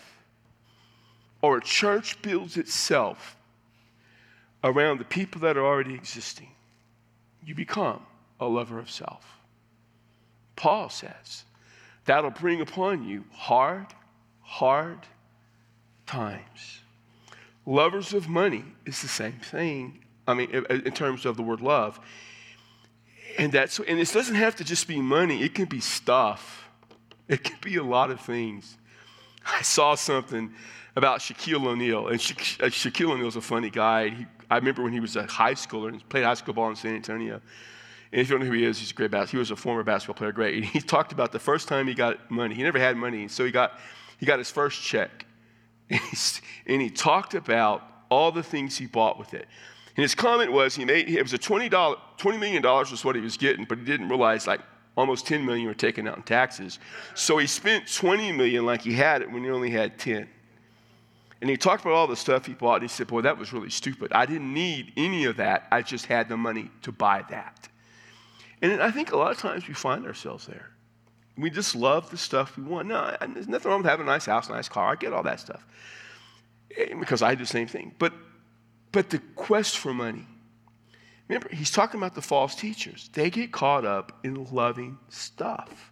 or 1.42 1.58
a 1.58 1.62
church 1.62 2.22
builds 2.22 2.58
itself 2.58 3.38
around 4.64 5.00
the 5.00 5.06
people 5.06 5.42
that 5.42 5.58
are 5.58 5.66
already 5.66 5.94
existing, 5.94 6.50
you 7.46 7.56
become 7.56 8.02
a 8.40 8.46
lover 8.46 8.80
of 8.80 8.92
self. 8.92 9.26
Paul 10.56 10.90
says 10.90 11.46
that'll 12.06 12.32
bring 12.32 12.62
upon 12.62 13.08
you 13.08 13.24
hard, 13.32 13.88
hard 14.42 15.00
times. 16.06 16.82
Lovers 17.66 18.14
of 18.14 18.28
money 18.28 18.66
is 18.86 19.02
the 19.02 19.08
same 19.08 19.40
thing 19.40 20.04
I 20.30 20.34
mean, 20.36 20.52
in 20.52 20.92
terms 20.92 21.26
of 21.26 21.38
the 21.38 21.42
word 21.42 21.62
love. 21.62 22.00
And 23.38 23.52
that's 23.52 23.80
and 23.80 24.00
it 24.00 24.12
doesn't 24.12 24.36
have 24.36 24.56
to 24.58 24.64
just 24.64 24.88
be 24.88 25.02
money, 25.02 25.44
it 25.44 25.56
can 25.56 25.66
be 25.66 25.80
stuff. 25.80 26.68
It 27.28 27.44
can 27.44 27.58
be 27.62 27.76
a 27.78 27.84
lot 27.84 28.10
of 28.10 28.20
things. 28.20 28.78
I 29.46 29.62
saw 29.62 29.96
something 29.96 30.52
about 30.96 31.20
Shaquille 31.20 31.66
O'Neal, 31.66 32.08
and 32.08 32.20
Sha- 32.20 32.66
uh, 32.66 32.70
Shaquille 32.70 33.12
O'Neal's 33.12 33.36
a 33.36 33.42
funny 33.42 33.70
guy. 33.70 34.10
He, 34.10 34.26
I 34.50 34.58
remember 34.58 34.82
when 34.84 34.94
he 34.94 35.00
was 35.00 35.16
a 35.16 35.26
high 35.28 35.54
schooler 35.54 35.90
and 35.90 36.10
played 36.10 36.24
high 36.24 36.34
school 36.34 36.54
ball 36.54 36.70
in 36.70 36.76
San 36.76 36.96
Antonio. 36.96 37.40
And 38.12 38.22
if 38.22 38.28
you 38.28 38.34
don't 38.34 38.46
know 38.46 38.52
who 38.52 38.58
he 38.58 38.66
is, 38.66 38.80
he's 38.80 38.90
a 38.90 38.94
great 38.96 39.12
basketball. 39.12 39.38
He 39.38 39.38
was 39.38 39.52
a 39.52 39.56
former 39.56 39.84
basketball 39.84 40.16
player, 40.16 40.32
great. 40.32 40.56
And 40.56 40.66
he 40.66 40.82
talked 40.82 41.12
about 41.12 41.32
the 41.32 41.40
first 41.40 41.68
time 41.68 41.88
he 41.88 41.94
got 41.94 42.32
money. 42.32 42.56
He 42.56 42.64
never 42.64 42.80
had 42.80 42.98
money, 42.98 43.28
so 43.28 43.46
he 43.46 43.52
got 43.52 43.80
he 44.20 44.26
got 44.26 44.40
his 44.40 44.52
first 44.52 44.82
check, 44.82 45.26
and, 45.90 46.02
and 46.66 46.82
he 46.82 46.90
talked 46.90 47.36
about 47.36 47.84
all 48.10 48.32
the 48.32 48.44
things 48.44 48.78
he 48.78 48.88
bought 48.88 49.18
with 49.18 49.34
it. 49.34 49.48
And 50.00 50.04
his 50.06 50.16
comment 50.16 50.50
was 50.50 50.76
he 50.76 50.86
made 50.86 51.10
it 51.10 51.22
was 51.22 51.34
a 51.34 51.38
$20, 51.38 51.70
$20 51.70 52.40
million 52.40 52.64
was 52.64 53.04
what 53.04 53.18
he 53.18 53.22
was 53.22 53.36
getting, 53.36 53.66
but 53.66 53.80
he 53.80 53.84
didn't 53.84 54.08
realize 54.08 54.48
like 54.48 54.62
almost 54.96 55.28
10 55.28 55.46
million 55.46 55.68
were 55.68 55.74
taken 55.74 56.08
out 56.08 56.16
in 56.16 56.24
taxes. 56.24 56.80
So 57.16 57.38
he 57.38 57.46
spent 57.46 57.94
20 57.94 58.32
million 58.32 58.66
like 58.66 58.82
he 58.82 58.94
had 58.94 59.22
it 59.22 59.30
when 59.30 59.44
he 59.44 59.50
only 59.50 59.70
had 59.70 60.00
10. 60.00 60.26
And 61.42 61.50
he 61.50 61.58
talked 61.58 61.82
about 61.82 61.96
all 61.96 62.08
the 62.08 62.16
stuff 62.16 62.46
he 62.46 62.54
bought, 62.54 62.76
and 62.76 62.84
he 62.84 62.88
said, 62.88 63.08
Boy, 63.08 63.20
that 63.24 63.38
was 63.38 63.52
really 63.52 63.70
stupid. 63.70 64.14
I 64.14 64.26
didn't 64.26 64.54
need 64.54 64.94
any 64.96 65.26
of 65.26 65.36
that. 65.36 65.68
I 65.70 65.82
just 65.82 66.06
had 66.06 66.30
the 66.30 66.38
money 66.38 66.72
to 66.84 66.94
buy 66.94 67.26
that. 67.30 67.68
And 68.62 68.82
I 68.82 68.92
think 68.92 69.12
a 69.12 69.18
lot 69.18 69.32
of 69.32 69.38
times 69.38 69.68
we 69.68 69.74
find 69.74 70.06
ourselves 70.06 70.48
there. 70.48 70.70
We 71.38 71.50
just 71.50 71.76
love 71.76 72.10
the 72.10 72.18
stuff 72.18 72.56
we 72.56 72.64
want. 72.64 72.88
No, 72.88 73.18
there's 73.34 73.50
nothing 73.50 73.70
wrong 73.70 73.82
with 73.82 73.90
having 73.90 74.08
a 74.08 74.10
nice 74.10 74.28
house, 74.28 74.48
nice 74.48 74.70
car. 74.70 74.94
I 74.94 74.96
get 74.96 75.12
all 75.12 75.24
that 75.24 75.42
stuff. 75.42 75.66
Eh, 76.78 76.94
because 76.98 77.22
I 77.22 77.36
do 77.36 77.44
the 77.44 77.46
same 77.46 77.68
thing. 77.68 77.94
But 78.00 78.14
But 78.92 79.10
the 79.10 79.20
quest 79.36 79.78
for 79.78 79.94
money, 79.94 80.26
remember, 81.28 81.50
he's 81.54 81.72
talking 81.72 82.00
about 82.00 82.16
the 82.16 82.22
false 82.22 82.56
teachers. 82.56 83.10
They 83.14 83.30
get 83.30 83.52
caught 83.52 83.86
up 83.86 84.20
in 84.24 84.46
loving 84.52 84.98
stuff. 85.10 85.92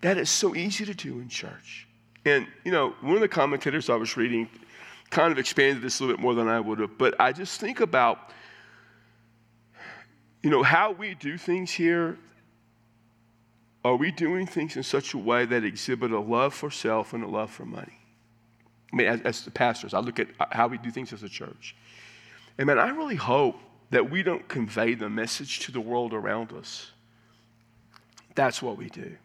That 0.00 0.18
is 0.18 0.28
so 0.28 0.56
easy 0.56 0.84
to 0.84 0.94
do 0.94 1.20
in 1.20 1.28
church. 1.28 1.86
And, 2.24 2.46
you 2.64 2.72
know, 2.72 2.94
one 3.00 3.14
of 3.14 3.20
the 3.20 3.28
commentators 3.28 3.88
I 3.88 3.96
was 3.96 4.16
reading 4.16 4.48
kind 5.10 5.30
of 5.30 5.38
expanded 5.38 5.82
this 5.82 6.00
a 6.00 6.04
little 6.04 6.16
bit 6.16 6.22
more 6.22 6.34
than 6.34 6.48
I 6.48 6.58
would 6.58 6.78
have, 6.78 6.96
but 6.98 7.14
I 7.20 7.32
just 7.32 7.60
think 7.60 7.80
about, 7.80 8.30
you 10.42 10.50
know, 10.50 10.62
how 10.62 10.92
we 10.92 11.14
do 11.14 11.36
things 11.36 11.70
here. 11.70 12.18
Are 13.84 13.96
we 13.96 14.10
doing 14.12 14.46
things 14.46 14.76
in 14.76 14.84
such 14.84 15.12
a 15.12 15.18
way 15.18 15.44
that 15.44 15.64
exhibit 15.64 16.12
a 16.12 16.20
love 16.20 16.54
for 16.54 16.70
self 16.70 17.12
and 17.12 17.22
a 17.24 17.26
love 17.26 17.50
for 17.50 17.64
money? 17.64 17.98
I 18.92 18.96
mean, 18.96 19.06
as, 19.06 19.20
as 19.22 19.44
the 19.44 19.50
pastors, 19.50 19.92
I 19.92 19.98
look 19.98 20.18
at 20.18 20.28
how 20.52 20.68
we 20.68 20.78
do 20.78 20.90
things 20.90 21.12
as 21.12 21.22
a 21.22 21.28
church. 21.28 21.74
And 22.58 22.66
man, 22.66 22.78
I 22.78 22.88
really 22.90 23.16
hope 23.16 23.58
that 23.90 24.10
we 24.10 24.22
don't 24.22 24.46
convey 24.48 24.94
the 24.94 25.08
message 25.08 25.60
to 25.60 25.72
the 25.72 25.80
world 25.80 26.12
around 26.12 26.52
us. 26.52 26.90
That's 28.34 28.62
what 28.62 28.78
we 28.78 28.88
do. 28.88 29.16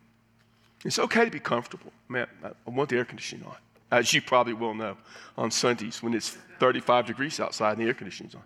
It's 0.86 1.00
okay 1.00 1.26
to 1.26 1.32
be 1.32 1.40
comfortable. 1.40 1.92
Man, 2.08 2.28
I 2.44 2.70
want 2.70 2.90
the 2.90 2.98
air 2.98 3.06
conditioning 3.06 3.46
on, 3.46 3.56
as 3.92 4.14
you 4.14 4.22
probably 4.22 4.54
will 4.54 4.74
know, 4.74 4.98
on 5.38 5.52
Sundays 5.52 6.04
when 6.04 6.14
it's 6.14 6.38
35 6.60 7.08
degrees 7.08 7.40
outside 7.40 7.78
and 7.78 7.82
the 7.82 7.86
air 7.86 7.94
conditioning's 7.94 8.36
on. 8.36 8.44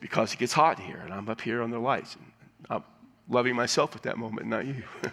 Because 0.00 0.32
it 0.32 0.38
gets 0.38 0.52
hot 0.52 0.78
here, 0.78 1.00
and 1.04 1.12
I'm 1.12 1.28
up 1.28 1.40
here 1.40 1.62
on 1.62 1.70
the 1.70 1.78
lights. 1.78 2.14
And 2.14 2.24
I'm 2.70 2.84
loving 3.28 3.56
myself 3.56 3.96
at 3.96 4.02
that 4.04 4.16
moment, 4.16 4.46
not 4.46 4.64
you. 4.64 4.82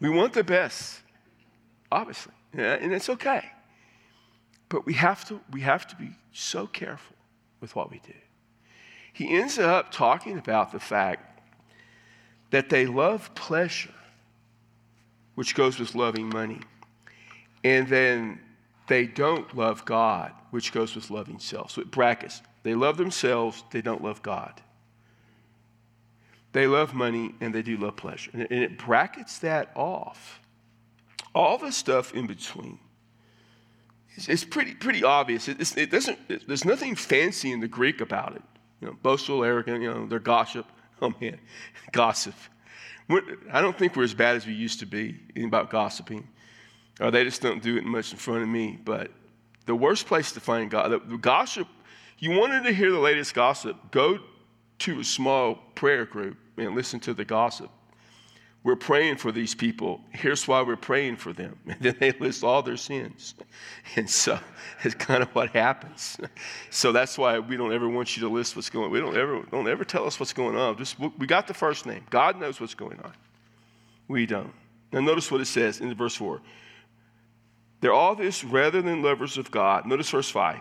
we 0.00 0.10
want 0.10 0.32
the 0.32 0.44
best, 0.44 1.00
obviously, 1.90 2.34
and 2.52 2.92
it's 2.92 3.08
okay. 3.08 3.50
But 4.68 4.84
we 4.86 4.94
have 4.94 5.24
to, 5.28 5.40
we 5.52 5.62
have 5.62 5.86
to 5.88 5.96
be 5.96 6.10
so 6.32 6.66
careful 6.66 7.16
with 7.60 7.74
what 7.74 7.90
we 7.90 8.00
do. 8.00 8.14
He 9.12 9.36
ends 9.36 9.58
up 9.58 9.90
talking 9.90 10.38
about 10.38 10.72
the 10.72 10.80
fact 10.80 11.40
that 12.50 12.68
they 12.68 12.86
love 12.86 13.34
pleasure, 13.34 13.94
which 15.34 15.54
goes 15.54 15.78
with 15.78 15.94
loving 15.94 16.28
money, 16.28 16.60
and 17.64 17.88
then 17.88 18.40
they 18.86 19.06
don't 19.06 19.56
love 19.56 19.84
God, 19.84 20.32
which 20.50 20.72
goes 20.72 20.94
with 20.94 21.10
loving 21.10 21.38
self. 21.38 21.72
So 21.72 21.82
it 21.82 21.90
brackets. 21.90 22.42
They 22.62 22.74
love 22.74 22.96
themselves, 22.96 23.64
they 23.70 23.80
don't 23.80 24.02
love 24.02 24.22
God. 24.22 24.60
They 26.52 26.66
love 26.66 26.94
money 26.94 27.34
and 27.40 27.54
they 27.54 27.62
do 27.62 27.76
love 27.76 27.96
pleasure. 27.96 28.30
And 28.32 28.50
it 28.50 28.78
brackets 28.78 29.38
that 29.40 29.70
off. 29.74 30.40
All 31.34 31.58
the 31.58 31.70
stuff 31.70 32.14
in 32.14 32.26
between 32.26 32.78
it's 34.26 34.44
pretty, 34.44 34.74
pretty 34.74 35.04
obvious. 35.04 35.48
It, 35.48 35.76
it 35.76 35.90
doesn't, 35.90 36.18
it, 36.28 36.48
there's 36.48 36.64
nothing 36.64 36.96
fancy 36.96 37.52
in 37.52 37.60
the 37.60 37.68
Greek 37.68 38.00
about 38.00 38.34
it. 38.34 38.42
You 38.80 38.88
know, 38.88 38.96
boastful, 39.02 39.44
arrogant, 39.44 39.82
you 39.82 39.92
know, 39.92 40.06
they're 40.06 40.18
gossip. 40.18 40.66
Oh 41.00 41.14
man, 41.20 41.38
gossip. 41.92 42.34
We're, 43.08 43.22
I 43.52 43.60
don't 43.60 43.78
think 43.78 43.94
we're 43.94 44.02
as 44.02 44.14
bad 44.14 44.34
as 44.34 44.48
we 44.48 44.52
used 44.52 44.80
to 44.80 44.86
be 44.86 45.16
about 45.36 45.70
gossiping. 45.70 46.26
Or 47.00 47.12
they 47.12 47.22
just 47.22 47.40
don't 47.40 47.62
do 47.62 47.76
it 47.76 47.84
much 47.84 48.10
in 48.10 48.18
front 48.18 48.42
of 48.42 48.48
me. 48.48 48.80
But 48.84 49.12
the 49.66 49.76
worst 49.76 50.06
place 50.06 50.32
to 50.32 50.40
find 50.40 50.68
God, 50.68 50.88
the, 50.88 50.98
the 50.98 51.16
gossip, 51.16 51.68
you 52.18 52.32
wanted 52.32 52.64
to 52.64 52.72
hear 52.72 52.90
the 52.90 52.98
latest 52.98 53.32
gossip, 53.32 53.76
go 53.92 54.18
to 54.80 54.98
a 54.98 55.04
small 55.04 55.54
prayer 55.76 56.04
group 56.04 56.36
and 56.56 56.74
listen 56.74 56.98
to 56.98 57.14
the 57.14 57.24
gossip 57.24 57.70
we're 58.64 58.76
praying 58.76 59.16
for 59.16 59.30
these 59.30 59.54
people. 59.54 60.00
Here's 60.10 60.46
why 60.48 60.62
we're 60.62 60.76
praying 60.76 61.16
for 61.16 61.32
them. 61.32 61.58
And 61.66 61.80
then 61.80 61.96
they 62.00 62.12
list 62.12 62.42
all 62.42 62.62
their 62.62 62.76
sins. 62.76 63.34
And 63.96 64.08
so 64.10 64.38
it's 64.82 64.94
kind 64.94 65.22
of 65.22 65.28
what 65.34 65.50
happens. 65.50 66.18
So 66.70 66.92
that's 66.92 67.16
why 67.16 67.38
we 67.38 67.56
don't 67.56 67.72
ever 67.72 67.88
want 67.88 68.16
you 68.16 68.22
to 68.22 68.28
list 68.28 68.56
what's 68.56 68.68
going 68.68 68.86
on. 68.86 68.90
We 68.90 69.00
don't 69.00 69.16
ever, 69.16 69.42
don't 69.50 69.68
ever 69.68 69.84
tell 69.84 70.06
us 70.06 70.18
what's 70.18 70.32
going 70.32 70.56
on. 70.56 70.76
Just, 70.76 70.98
we 70.98 71.26
got 71.26 71.46
the 71.46 71.54
first 71.54 71.86
name. 71.86 72.04
God 72.10 72.40
knows 72.40 72.60
what's 72.60 72.74
going 72.74 72.98
on. 73.00 73.12
We 74.08 74.26
don't. 74.26 74.52
Now 74.92 75.00
notice 75.00 75.30
what 75.30 75.40
it 75.40 75.46
says 75.46 75.80
in 75.80 75.94
verse 75.94 76.16
4. 76.16 76.40
They're 77.80 77.92
all 77.92 78.16
this 78.16 78.42
rather 78.42 78.82
than 78.82 79.02
lovers 79.02 79.38
of 79.38 79.50
God. 79.50 79.86
Notice 79.86 80.10
verse 80.10 80.30
5. 80.30 80.60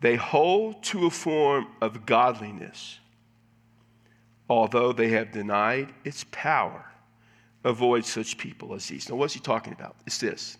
They 0.00 0.16
hold 0.16 0.82
to 0.84 1.06
a 1.06 1.10
form 1.10 1.68
of 1.80 2.06
godliness, 2.06 2.98
although 4.48 4.92
they 4.92 5.08
have 5.08 5.32
denied 5.32 5.92
its 6.04 6.24
power 6.30 6.91
avoid 7.64 8.04
such 8.04 8.38
people 8.38 8.74
as 8.74 8.86
these. 8.86 9.08
Now, 9.08 9.16
what's 9.16 9.34
he 9.34 9.40
talking 9.40 9.72
about? 9.72 9.96
It's 10.06 10.18
this 10.18 10.58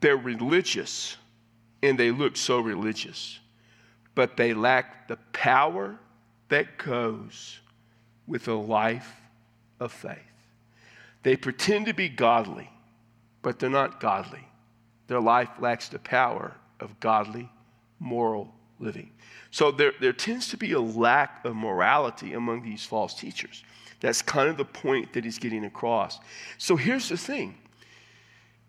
they're 0.00 0.16
religious 0.16 1.16
and 1.82 1.98
they 1.98 2.10
look 2.10 2.36
so 2.36 2.60
religious, 2.60 3.38
but 4.14 4.36
they 4.36 4.54
lack 4.54 5.08
the 5.08 5.16
power 5.32 5.98
that 6.48 6.78
goes 6.78 7.58
with 8.26 8.48
a 8.48 8.54
life 8.54 9.20
of 9.80 9.92
faith. 9.92 10.18
They 11.22 11.36
pretend 11.36 11.86
to 11.86 11.94
be 11.94 12.08
godly, 12.08 12.70
but 13.42 13.58
they're 13.58 13.70
not 13.70 14.00
godly. 14.00 14.46
Their 15.06 15.20
life 15.20 15.48
lacks 15.58 15.88
the 15.88 15.98
power 15.98 16.54
of 16.80 16.98
godly, 17.00 17.50
moral 17.98 18.54
living. 18.78 19.10
So 19.50 19.70
there, 19.70 19.92
there 20.00 20.12
tends 20.12 20.48
to 20.48 20.56
be 20.56 20.72
a 20.72 20.80
lack 20.80 21.44
of 21.44 21.54
morality 21.54 22.34
among 22.34 22.62
these 22.62 22.84
false 22.84 23.14
teachers. 23.14 23.62
That's 24.04 24.20
kind 24.20 24.50
of 24.50 24.58
the 24.58 24.66
point 24.66 25.14
that 25.14 25.24
he's 25.24 25.38
getting 25.38 25.64
across. 25.64 26.20
So 26.58 26.76
here's 26.76 27.08
the 27.08 27.16
thing 27.16 27.56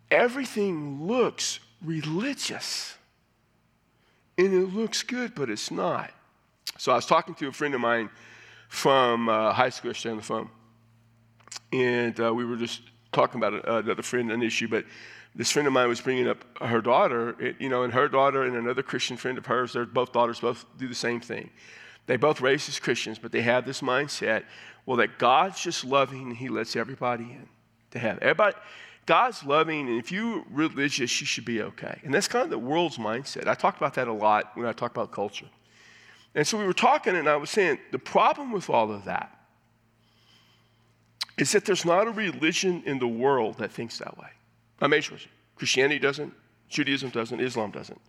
everything 0.10 1.06
looks 1.06 1.60
religious, 1.84 2.96
and 4.38 4.54
it 4.54 4.74
looks 4.74 5.04
good, 5.04 5.36
but 5.36 5.50
it's 5.50 5.72
not. 5.72 6.12
So 6.78 6.94
I 6.94 6.96
was 6.96 7.06
talking 7.06 7.36
to 7.36 7.50
a 7.50 7.52
friend 7.52 7.76
of 7.76 7.82
mine 7.82 8.10
from 8.70 9.28
uh, 9.28 9.52
high 9.52 9.72
school 9.72 9.90
yesterday 9.90 10.12
on 10.12 10.18
the 10.18 10.24
phone, 10.24 10.50
and 11.74 12.18
uh, 12.18 12.34
we 12.34 12.46
were 12.46 12.56
just 12.56 12.84
talking 13.12 13.38
about 13.38 13.68
uh, 13.68 13.80
another 13.80 14.04
friend, 14.04 14.32
an 14.32 14.42
issue, 14.42 14.70
but 14.70 14.86
this 15.36 15.52
friend 15.52 15.68
of 15.68 15.74
mine 15.74 15.90
was 15.90 16.00
bringing 16.00 16.30
up 16.30 16.46
her 16.62 16.80
daughter, 16.80 17.56
you 17.60 17.68
know, 17.68 17.84
and 17.84 17.92
her 17.92 18.08
daughter 18.08 18.44
and 18.44 18.56
another 18.56 18.84
Christian 18.84 19.18
friend 19.18 19.38
of 19.38 19.46
hers, 19.46 19.74
they're 19.74 19.86
both 19.86 20.14
daughters, 20.14 20.40
both 20.40 20.66
do 20.78 20.88
the 20.88 20.96
same 20.96 21.20
thing. 21.20 21.50
They 22.08 22.18
both 22.18 22.42
raised 22.42 22.70
as 22.70 22.80
Christians, 22.80 23.18
but 23.20 23.32
they 23.32 23.42
have 23.42 23.66
this 23.66 23.82
mindset 23.82 24.44
well, 24.86 24.98
that 24.98 25.18
God's 25.18 25.62
just 25.62 25.84
loving 25.84 26.28
and 26.28 26.38
He 26.38 26.48
lets 26.48 26.76
everybody 26.76 27.24
in 27.24 27.48
to 27.92 28.00
heaven. 28.00 28.20
Everybody, 28.22 28.56
God's 29.06 29.44
loving, 29.44 29.88
and 29.90 30.00
if 30.00 30.12
you're 30.12 30.44
religious, 30.52 31.20
you 31.20 31.28
should 31.28 31.46
be 31.46 31.62
okay. 31.62 32.00
And 32.04 32.14
that's 32.14 32.28
kind 32.28 32.44
of 32.44 32.50
the 32.50 32.60
world's 32.60 32.98
mindset. 32.98 33.48
I 33.48 33.56
talk 33.56 33.78
about 33.78 33.96
that 33.96 34.08
a 34.08 34.14
lot 34.14 34.52
when 34.56 34.68
I 34.68 34.74
talk 34.74 34.92
about 34.92 35.12
culture. 35.12 35.48
And 36.36 36.46
so 36.46 36.58
we 36.58 36.66
were 36.66 36.74
talking, 36.74 37.16
and 37.16 37.28
I 37.28 37.36
was 37.36 37.50
saying 37.50 37.80
the 37.92 38.00
problem 38.00 38.52
with 38.52 38.70
all 38.70 38.92
of 38.92 39.06
that 39.06 39.32
is 41.38 41.52
that 41.52 41.66
there's 41.66 41.86
not 41.86 42.08
a 42.08 42.12
religion 42.12 42.84
in 42.86 43.00
the 43.00 43.08
world 43.08 43.58
that 43.58 43.72
thinks 43.72 43.98
that 44.00 44.18
way. 44.18 44.30
I 44.82 44.88
made 44.88 45.04
sure 45.04 45.18
Christianity 45.56 46.00
doesn't, 46.00 46.34
Judaism 46.70 47.10
doesn't, 47.10 47.40
Islam 47.40 47.72
doesn't, 47.72 48.00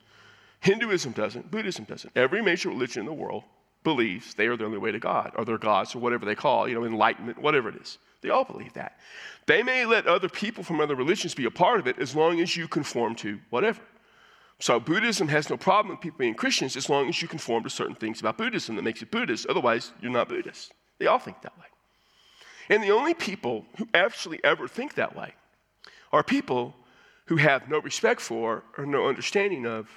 Hinduism 0.61 1.13
doesn't, 1.13 1.51
Buddhism 1.51 1.85
doesn't. 1.85 2.13
Every 2.17 2.43
major 2.43 2.69
religion 2.69 3.01
in 3.01 3.07
the 3.07 3.13
world 3.13 3.45
believes 3.85 4.35
they 4.35 4.47
are 4.47 4.57
the 4.57 4.65
only 4.65 4.79
way 4.79 4.93
to 4.93 4.99
God, 4.99 5.33
or 5.37 5.45
their 5.45 5.59
gods, 5.59 5.95
or 5.95 5.99
whatever 6.01 6.25
they 6.27 6.35
call, 6.35 6.69
you 6.69 6.75
know, 6.75 6.85
enlightenment, 6.85 7.41
whatever 7.41 7.69
it 7.69 7.77
is. 7.77 7.99
They 8.23 8.31
all 8.31 8.45
believe 8.45 8.73
that. 8.73 8.99
They 9.47 9.63
may 9.63 9.85
let 9.87 10.07
other 10.07 10.29
people 10.29 10.65
from 10.65 10.81
other 10.81 10.97
religions 10.97 11.35
be 11.35 11.45
a 11.45 11.51
part 11.51 11.79
of 11.79 11.87
it 11.87 11.99
as 11.99 12.17
long 12.17 12.41
as 12.41 12.57
you 12.57 12.67
conform 12.67 13.15
to 13.17 13.39
whatever. 13.51 13.81
So 14.59 14.81
Buddhism 14.81 15.29
has 15.29 15.51
no 15.51 15.57
problem 15.57 15.95
with 15.95 16.01
people 16.01 16.19
being 16.19 16.35
Christians 16.35 16.77
as 16.77 16.89
long 16.89 17.09
as 17.09 17.21
you 17.21 17.29
conform 17.29 17.63
to 17.65 17.71
certain 17.71 17.95
things 17.95 18.21
about 18.21 18.39
Buddhism 18.39 18.75
that 18.77 18.83
makes 18.83 19.01
you 19.01 19.07
Buddhist. 19.07 19.47
Otherwise, 19.47 19.93
you're 20.01 20.11
not 20.11 20.29
Buddhist. 20.29 20.73
They 20.99 21.07
all 21.07 21.19
think 21.19 21.43
that 21.43 21.57
way. 21.59 21.67
And 22.69 22.83
the 22.83 22.91
only 22.91 23.15
people 23.15 23.67
who 23.77 23.87
actually 23.95 24.41
ever 24.43 24.67
think 24.67 24.95
that 24.95 25.15
way 25.15 25.35
are 26.13 26.25
people 26.25 26.75
who 27.27 27.37
have 27.37 27.69
no 27.69 27.81
respect 27.81 28.21
for 28.21 28.65
or 28.79 28.87
no 28.87 29.09
understanding 29.09 29.67
of 29.67 29.89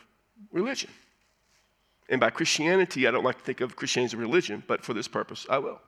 religion. 0.51 0.89
And 2.09 2.19
by 2.19 2.31
Christianity, 2.31 3.07
I 3.07 3.11
don't 3.11 3.23
like 3.23 3.37
to 3.37 3.43
think 3.43 3.61
of 3.61 3.75
Christianity 3.75 4.15
as 4.15 4.19
a 4.19 4.21
religion, 4.21 4.63
but 4.67 4.83
for 4.83 4.93
this 4.93 5.07
purpose, 5.07 5.45
I 5.49 5.59
will. 5.59 5.79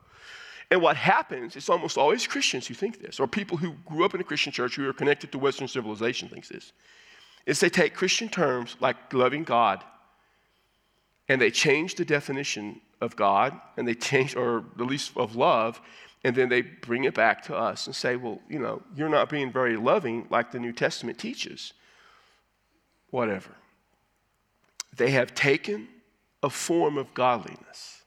And 0.69 0.81
what 0.81 0.95
happens, 0.95 1.55
it's 1.55 1.69
almost 1.69 1.97
always 1.97 2.25
Christians 2.27 2.67
who 2.67 2.73
think 2.73 3.01
this, 3.01 3.19
or 3.19 3.27
people 3.27 3.57
who 3.57 3.73
grew 3.85 4.05
up 4.05 4.15
in 4.15 4.21
a 4.21 4.23
Christian 4.23 4.53
church 4.53 4.75
who 4.75 4.87
are 4.87 4.93
connected 4.93 5.31
to 5.31 5.37
Western 5.37 5.67
civilization 5.67 6.29
thinks 6.29 6.47
this, 6.47 6.71
is 7.45 7.59
they 7.59 7.69
take 7.69 7.93
Christian 7.93 8.29
terms 8.29 8.77
like 8.79 9.11
loving 9.11 9.43
God 9.43 9.83
and 11.27 11.41
they 11.41 11.51
change 11.51 11.95
the 11.95 12.05
definition 12.05 12.79
of 13.01 13.15
God 13.15 13.59
and 13.75 13.87
they 13.87 13.95
change, 13.95 14.35
or 14.35 14.63
at 14.79 14.85
least 14.85 15.11
of 15.17 15.35
love, 15.35 15.81
and 16.23 16.35
then 16.35 16.49
they 16.49 16.61
bring 16.61 17.03
it 17.03 17.15
back 17.15 17.43
to 17.43 17.55
us 17.55 17.87
and 17.87 17.95
say, 17.95 18.15
well, 18.15 18.39
you 18.47 18.59
know, 18.59 18.81
you're 18.95 19.09
not 19.09 19.29
being 19.29 19.51
very 19.51 19.75
loving 19.75 20.27
like 20.29 20.51
the 20.51 20.59
New 20.59 20.71
Testament 20.71 21.17
teaches. 21.17 21.73
Whatever. 23.09 23.51
They 24.95 25.11
have 25.11 25.33
taken 25.33 25.87
a 26.43 26.49
form 26.49 26.97
of 26.97 27.13
godliness 27.13 28.03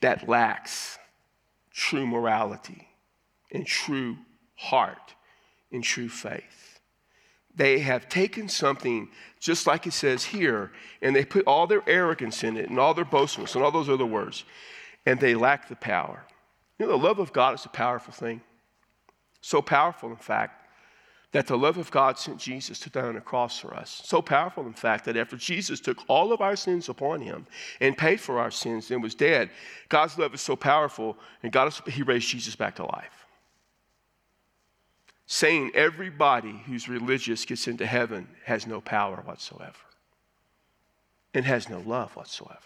that 0.00 0.28
lacks 0.28 0.98
true 1.72 2.06
morality 2.06 2.88
and 3.52 3.66
true 3.66 4.16
heart 4.56 5.14
and 5.72 5.84
true 5.84 6.08
faith. 6.08 6.80
they 7.54 7.80
have 7.80 8.08
taken 8.08 8.48
something, 8.48 9.08
just 9.40 9.66
like 9.66 9.86
it 9.86 9.92
says 9.92 10.24
here, 10.24 10.70
and 11.02 11.14
they 11.14 11.24
put 11.24 11.44
all 11.44 11.66
their 11.66 11.82
arrogance 11.88 12.44
in 12.44 12.56
it 12.56 12.70
and 12.70 12.78
all 12.78 12.94
their 12.94 13.04
boastfulness 13.04 13.54
and 13.56 13.64
all 13.64 13.72
those 13.72 13.88
other 13.88 14.06
words, 14.06 14.44
and 15.04 15.18
they 15.18 15.34
lack 15.34 15.68
the 15.68 15.76
power. 15.76 16.24
You 16.78 16.86
know, 16.86 16.92
the 16.92 17.04
love 17.04 17.18
of 17.18 17.32
God 17.32 17.54
is 17.54 17.64
a 17.64 17.68
powerful 17.68 18.12
thing. 18.12 18.40
So 19.40 19.60
powerful, 19.60 20.10
in 20.10 20.16
fact, 20.16 20.67
that 21.32 21.46
the 21.46 21.58
love 21.58 21.76
of 21.76 21.90
God 21.90 22.18
sent 22.18 22.38
Jesus 22.38 22.78
to 22.80 22.90
die 22.90 23.02
on 23.02 23.16
a 23.16 23.20
cross 23.20 23.58
for 23.58 23.74
us. 23.74 24.00
So 24.04 24.22
powerful, 24.22 24.66
in 24.66 24.72
fact, 24.72 25.04
that 25.04 25.16
after 25.16 25.36
Jesus 25.36 25.78
took 25.78 25.98
all 26.08 26.32
of 26.32 26.40
our 26.40 26.56
sins 26.56 26.88
upon 26.88 27.20
him 27.20 27.46
and 27.80 27.98
paid 27.98 28.18
for 28.20 28.38
our 28.38 28.50
sins 28.50 28.90
and 28.90 29.02
was 29.02 29.14
dead, 29.14 29.50
God's 29.90 30.16
love 30.16 30.32
is 30.32 30.40
so 30.40 30.56
powerful, 30.56 31.18
and 31.42 31.52
God, 31.52 31.72
he 31.86 32.02
raised 32.02 32.28
Jesus 32.28 32.56
back 32.56 32.76
to 32.76 32.84
life. 32.84 33.26
Saying 35.26 35.72
everybody 35.74 36.62
who's 36.66 36.88
religious 36.88 37.44
gets 37.44 37.68
into 37.68 37.84
heaven 37.84 38.26
has 38.46 38.66
no 38.66 38.80
power 38.80 39.16
whatsoever 39.16 39.74
and 41.34 41.44
has 41.44 41.68
no 41.68 41.80
love 41.80 42.16
whatsoever 42.16 42.58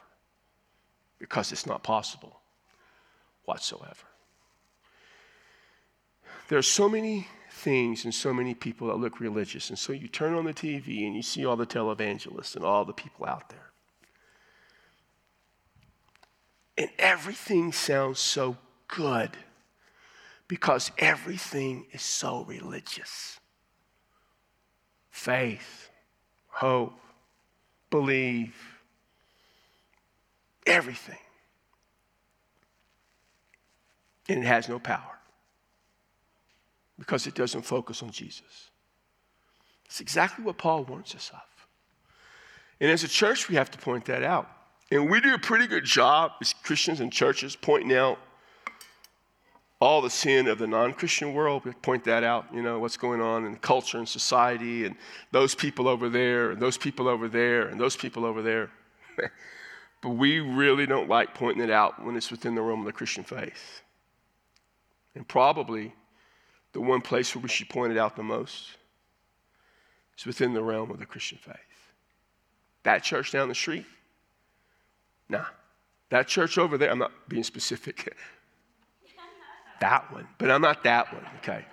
because 1.18 1.50
it's 1.50 1.66
not 1.66 1.82
possible 1.82 2.38
whatsoever. 3.44 4.06
There 6.48 6.58
are 6.58 6.62
so 6.62 6.88
many 6.88 7.26
things 7.62 8.04
and 8.04 8.12
so 8.12 8.34
many 8.34 8.54
people 8.54 8.88
that 8.88 8.96
look 8.96 9.20
religious. 9.20 9.70
And 9.70 9.78
so 9.78 9.92
you 9.92 10.08
turn 10.08 10.34
on 10.34 10.44
the 10.44 10.52
TV 10.52 11.06
and 11.06 11.14
you 11.14 11.22
see 11.22 11.46
all 11.46 11.56
the 11.56 11.66
televangelists 11.66 12.56
and 12.56 12.64
all 12.64 12.84
the 12.84 12.92
people 12.92 13.26
out 13.26 13.48
there. 13.48 13.70
And 16.76 16.90
everything 16.98 17.72
sounds 17.72 18.18
so 18.18 18.56
good 18.88 19.30
because 20.48 20.90
everything 20.98 21.86
is 21.92 22.02
so 22.02 22.44
religious 22.44 23.38
faith, 25.10 25.90
hope, 26.48 26.98
believe, 27.90 28.56
everything. 30.66 31.18
And 34.28 34.42
it 34.42 34.46
has 34.46 34.68
no 34.68 34.78
power 34.78 35.21
because 37.02 37.26
it 37.26 37.34
doesn't 37.34 37.62
focus 37.62 38.00
on 38.00 38.12
Jesus. 38.12 38.70
It's 39.86 40.00
exactly 40.00 40.44
what 40.44 40.56
Paul 40.56 40.84
warns 40.84 41.16
us 41.16 41.32
of. 41.34 41.66
And 42.80 42.92
as 42.92 43.02
a 43.02 43.08
church, 43.08 43.48
we 43.48 43.56
have 43.56 43.72
to 43.72 43.78
point 43.78 44.04
that 44.04 44.22
out. 44.22 44.48
And 44.88 45.10
we 45.10 45.20
do 45.20 45.34
a 45.34 45.38
pretty 45.38 45.66
good 45.66 45.84
job 45.84 46.30
as 46.40 46.52
Christians 46.52 47.00
and 47.00 47.12
churches 47.12 47.56
pointing 47.56 47.92
out 47.92 48.20
all 49.80 50.00
the 50.00 50.10
sin 50.10 50.46
of 50.46 50.58
the 50.58 50.68
non 50.68 50.92
Christian 50.92 51.34
world. 51.34 51.64
We 51.64 51.72
point 51.72 52.04
that 52.04 52.22
out, 52.22 52.46
you 52.54 52.62
know, 52.62 52.78
what's 52.78 52.96
going 52.96 53.20
on 53.20 53.46
in 53.46 53.56
culture 53.56 53.98
and 53.98 54.08
society, 54.08 54.84
and 54.84 54.94
those 55.32 55.56
people 55.56 55.88
over 55.88 56.08
there, 56.08 56.52
and 56.52 56.62
those 56.62 56.78
people 56.78 57.08
over 57.08 57.26
there, 57.26 57.66
and 57.66 57.80
those 57.80 57.96
people 57.96 58.24
over 58.24 58.42
there. 58.42 58.70
but 60.02 60.10
we 60.10 60.38
really 60.38 60.86
don't 60.86 61.08
like 61.08 61.34
pointing 61.34 61.64
it 61.64 61.70
out 61.70 62.04
when 62.04 62.14
it's 62.14 62.30
within 62.30 62.54
the 62.54 62.62
realm 62.62 62.78
of 62.78 62.86
the 62.86 62.92
Christian 62.92 63.24
faith. 63.24 63.82
And 65.16 65.26
probably 65.26 65.94
the 66.72 66.80
one 66.80 67.00
place 67.00 67.34
where 67.34 67.42
we 67.42 67.48
should 67.48 67.68
point 67.68 67.92
it 67.92 67.98
out 67.98 68.16
the 68.16 68.22
most 68.22 68.70
is 70.18 70.26
within 70.26 70.54
the 70.54 70.62
realm 70.62 70.90
of 70.90 70.98
the 70.98 71.06
Christian 71.06 71.38
faith. 71.38 71.56
That 72.82 73.02
church 73.02 73.32
down 73.32 73.48
the 73.48 73.54
street? 73.54 73.86
Nah. 75.28 75.44
That 76.10 76.28
church 76.28 76.58
over 76.58 76.76
there, 76.76 76.90
I'm 76.90 76.98
not 76.98 77.12
being 77.28 77.44
specific. 77.44 78.14
that 79.80 80.12
one, 80.12 80.26
but 80.38 80.50
I'm 80.50 80.60
not 80.60 80.82
that 80.84 81.12
one, 81.12 81.24
okay? 81.38 81.64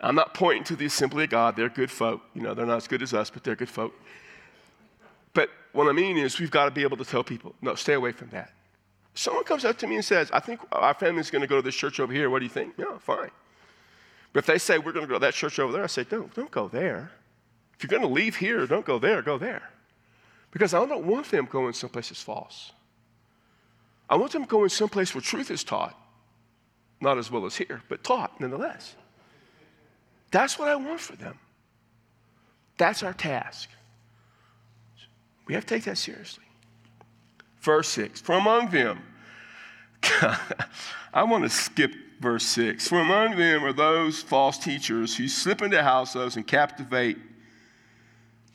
I'm 0.00 0.14
not 0.14 0.34
pointing 0.34 0.64
to 0.64 0.76
the 0.76 0.86
assembly 0.86 1.24
of 1.24 1.30
God. 1.30 1.56
They're 1.56 1.68
good 1.68 1.90
folk. 1.90 2.20
You 2.34 2.42
know, 2.42 2.54
they're 2.54 2.66
not 2.66 2.76
as 2.76 2.88
good 2.88 3.02
as 3.02 3.14
us, 3.14 3.30
but 3.30 3.44
they're 3.44 3.56
good 3.56 3.68
folk. 3.68 3.94
But 5.32 5.50
what 5.72 5.88
I 5.88 5.92
mean 5.92 6.16
is, 6.16 6.38
we've 6.38 6.50
got 6.50 6.66
to 6.66 6.70
be 6.70 6.82
able 6.82 6.96
to 6.96 7.04
tell 7.04 7.22
people, 7.22 7.54
no, 7.60 7.74
stay 7.74 7.94
away 7.94 8.12
from 8.12 8.28
that. 8.30 8.52
Someone 9.14 9.44
comes 9.44 9.64
up 9.64 9.78
to 9.78 9.86
me 9.86 9.96
and 9.96 10.04
says, 10.04 10.30
I 10.32 10.40
think 10.40 10.60
our 10.72 10.94
family's 10.94 11.30
going 11.30 11.42
to 11.42 11.48
go 11.48 11.56
to 11.56 11.62
this 11.62 11.74
church 11.74 12.00
over 12.00 12.12
here. 12.12 12.28
What 12.28 12.40
do 12.40 12.44
you 12.44 12.50
think? 12.50 12.74
Yeah, 12.76 12.98
fine. 12.98 13.30
If 14.36 14.46
they 14.46 14.58
say, 14.58 14.78
we're 14.78 14.92
going 14.92 15.06
to 15.06 15.08
go 15.08 15.14
to 15.14 15.20
that 15.20 15.34
church 15.34 15.58
over 15.58 15.72
there, 15.72 15.84
I 15.84 15.86
say, 15.86 16.04
don't, 16.04 16.32
don't 16.34 16.50
go 16.50 16.68
there. 16.68 17.10
If 17.74 17.82
you're 17.82 17.88
going 17.88 18.02
to 18.02 18.14
leave 18.14 18.36
here, 18.36 18.66
don't 18.66 18.84
go 18.84 18.98
there, 18.98 19.22
go 19.22 19.38
there. 19.38 19.62
Because 20.50 20.74
I 20.74 20.84
don't 20.84 21.06
want 21.06 21.30
them 21.30 21.46
going 21.46 21.72
someplace 21.72 22.08
that's 22.10 22.22
false. 22.22 22.72
I 24.08 24.16
want 24.16 24.32
them 24.32 24.44
going 24.44 24.68
someplace 24.68 25.14
where 25.14 25.22
truth 25.22 25.50
is 25.50 25.64
taught. 25.64 25.98
Not 27.00 27.18
as 27.18 27.30
well 27.30 27.44
as 27.44 27.56
here, 27.56 27.82
but 27.88 28.04
taught 28.04 28.40
nonetheless. 28.40 28.94
That's 30.30 30.58
what 30.58 30.68
I 30.68 30.76
want 30.76 31.00
for 31.00 31.16
them. 31.16 31.38
That's 32.78 33.02
our 33.02 33.12
task. 33.12 33.68
We 35.46 35.54
have 35.54 35.64
to 35.64 35.74
take 35.74 35.84
that 35.84 35.98
seriously. 35.98 36.44
Verse 37.60 37.88
6 37.88 38.20
For 38.20 38.34
among 38.34 38.70
them, 38.70 39.00
I 41.12 41.22
want 41.22 41.44
to 41.44 41.50
skip 41.50 41.92
verse 42.20 42.44
6. 42.46 42.88
For 42.88 43.00
among 43.00 43.36
them 43.36 43.64
are 43.64 43.72
those 43.72 44.22
false 44.22 44.58
teachers 44.58 45.16
who 45.16 45.28
slip 45.28 45.62
into 45.62 45.82
households 45.82 46.36
and 46.36 46.46
captivate 46.46 47.18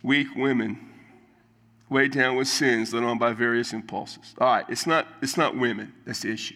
weak 0.03 0.27
women, 0.35 0.89
weighed 1.89 2.11
down 2.11 2.35
with 2.35 2.47
sins 2.47 2.93
led 2.93 3.03
on 3.03 3.17
by 3.17 3.33
various 3.33 3.73
impulses. 3.73 4.33
All 4.39 4.47
right, 4.47 4.65
it's 4.69 4.87
not, 4.87 5.07
it's 5.21 5.37
not 5.37 5.55
women 5.55 5.93
that's 6.05 6.21
the 6.21 6.31
issue, 6.31 6.55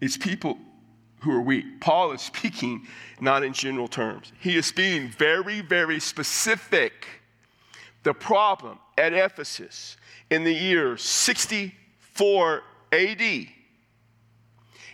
it's 0.00 0.16
people 0.16 0.58
who 1.20 1.32
are 1.32 1.42
weak. 1.42 1.80
Paul 1.80 2.12
is 2.12 2.22
speaking 2.22 2.86
not 3.20 3.44
in 3.44 3.52
general 3.52 3.88
terms, 3.88 4.32
he 4.40 4.56
is 4.56 4.72
being 4.72 5.08
very, 5.08 5.60
very 5.60 6.00
specific. 6.00 7.06
The 8.02 8.14
problem 8.14 8.78
at 8.96 9.12
Ephesus 9.12 9.98
in 10.30 10.42
the 10.42 10.54
year 10.54 10.96
64 10.96 12.62
AD 12.92 13.46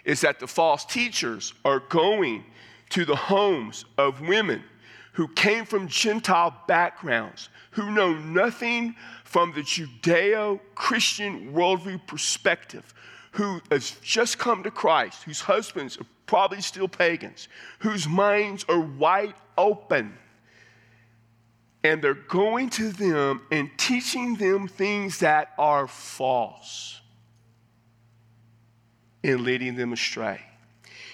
is 0.07 0.21
that 0.21 0.39
the 0.39 0.47
false 0.47 0.85
teachers 0.85 1.53
are 1.65 1.81
going 1.81 2.45
to 2.89 3.05
the 3.05 3.17
homes 3.17 3.85
of 3.99 4.21
women 4.23 4.63
who 5.13 5.27
came 5.29 5.65
from 5.65 5.89
Gentile 5.89 6.55
backgrounds, 6.69 7.49
who 7.73 7.91
know 7.91 8.15
nothing 8.15 8.95
from 9.25 9.53
the 9.53 9.63
Judeo 9.63 10.61
Christian 10.77 11.53
worldview 11.53 12.07
perspective, 12.07 12.95
who 13.33 13.61
has 13.71 13.97
just 14.01 14.39
come 14.39 14.63
to 14.63 14.71
Christ, 14.71 15.25
whose 15.25 15.41
husbands 15.41 15.99
are 15.99 16.07
probably 16.27 16.61
still 16.61 16.87
pagans, 16.87 17.49
whose 17.81 18.07
minds 18.07 18.65
are 18.69 18.81
wide 18.81 19.35
open. 19.59 20.17
And 21.83 22.01
they're 22.01 22.15
going 22.15 22.71
to 22.71 22.91
them 22.91 23.43
and 23.51 23.71
teaching 23.77 24.37
them 24.37 24.69
things 24.69 25.19
that 25.19 25.53
are 25.59 25.89
false 25.89 27.01
in 29.27 29.43
leading 29.43 29.75
them 29.75 29.93
astray. 29.93 30.41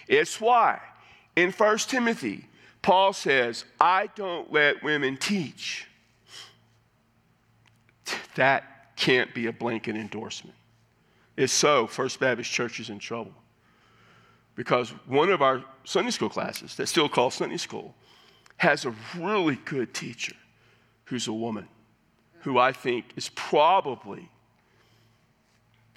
It's 0.07 0.39
why 0.39 0.79
in 1.35 1.51
1 1.51 1.79
Timothy, 1.79 2.47
Paul 2.83 3.15
says, 3.15 3.65
I 3.81 4.09
don't 4.15 4.53
let 4.53 4.83
women 4.83 5.17
teach. 5.17 5.87
That 8.35 8.97
can't 8.97 9.33
be 9.33 9.47
a 9.47 9.53
blanket 9.53 9.97
endorsement. 9.97 10.55
If 11.39 11.49
so, 11.49 11.87
First 11.87 12.21
Baptist 12.21 12.53
Church 12.53 12.81
is 12.81 12.91
in 12.91 12.99
trouble. 12.99 13.33
Because 14.57 14.91
one 15.07 15.31
of 15.31 15.41
our 15.41 15.65
Sunday 15.85 16.11
school 16.11 16.29
classes, 16.29 16.77
that's 16.77 16.91
still 16.91 17.09
called 17.09 17.33
Sunday 17.33 17.57
school, 17.57 17.95
has 18.59 18.85
a 18.85 18.95
really 19.17 19.57
good 19.65 19.95
teacher 19.95 20.35
who's 21.07 21.29
a 21.29 21.33
woman, 21.33 21.67
who 22.41 22.59
I 22.59 22.73
think 22.73 23.07
is 23.17 23.31
probably 23.31 24.29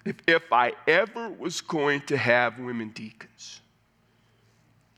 if, 0.06 0.16
if 0.28 0.54
I 0.54 0.74
ever 0.88 1.30
was 1.30 1.62
going 1.62 2.02
to 2.02 2.18
have 2.18 2.60
women 2.60 2.90
deacons, 2.90 3.62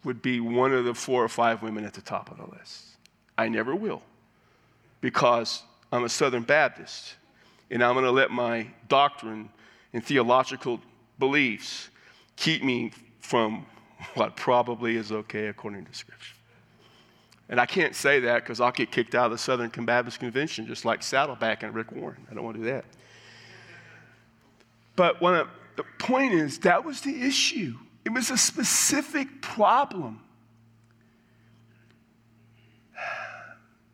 would 0.03 0.21
be 0.21 0.39
one 0.39 0.73
of 0.73 0.85
the 0.85 0.93
four 0.93 1.23
or 1.23 1.29
five 1.29 1.61
women 1.61 1.83
at 1.83 1.93
the 1.93 2.01
top 2.01 2.31
of 2.31 2.37
the 2.37 2.57
list. 2.57 2.83
I 3.37 3.49
never 3.49 3.75
will 3.75 4.01
because 5.01 5.63
I'm 5.91 6.03
a 6.03 6.09
Southern 6.09 6.43
Baptist 6.43 7.15
and 7.69 7.83
I'm 7.83 7.93
going 7.93 8.05
to 8.05 8.11
let 8.11 8.31
my 8.31 8.67
doctrine 8.87 9.49
and 9.93 10.03
theological 10.03 10.79
beliefs 11.19 11.89
keep 12.35 12.63
me 12.63 12.91
from 13.19 13.65
what 14.13 14.35
probably 14.35 14.95
is 14.95 15.11
okay 15.11 15.47
according 15.47 15.85
to 15.85 15.93
Scripture. 15.93 16.35
And 17.49 17.59
I 17.59 17.65
can't 17.65 17.95
say 17.95 18.19
that 18.21 18.43
because 18.43 18.59
I'll 18.59 18.71
get 18.71 18.91
kicked 18.91 19.15
out 19.15 19.25
of 19.25 19.31
the 19.31 19.37
Southern 19.37 19.69
Baptist 19.69 20.19
Convention 20.19 20.67
just 20.67 20.85
like 20.85 21.01
Saddleback 21.01 21.63
and 21.63 21.73
Rick 21.73 21.91
Warren. 21.91 22.25
I 22.29 22.33
don't 22.33 22.43
want 22.43 22.57
to 22.57 22.63
do 22.63 22.69
that. 22.69 22.85
But 24.97 25.21
the 25.21 25.83
point 25.99 26.33
is, 26.33 26.60
that 26.60 26.83
was 26.83 26.99
the 27.01 27.21
issue. 27.23 27.75
It 28.03 28.10
was 28.10 28.31
a 28.31 28.38
specific 28.38 29.41
problem. 29.41 30.19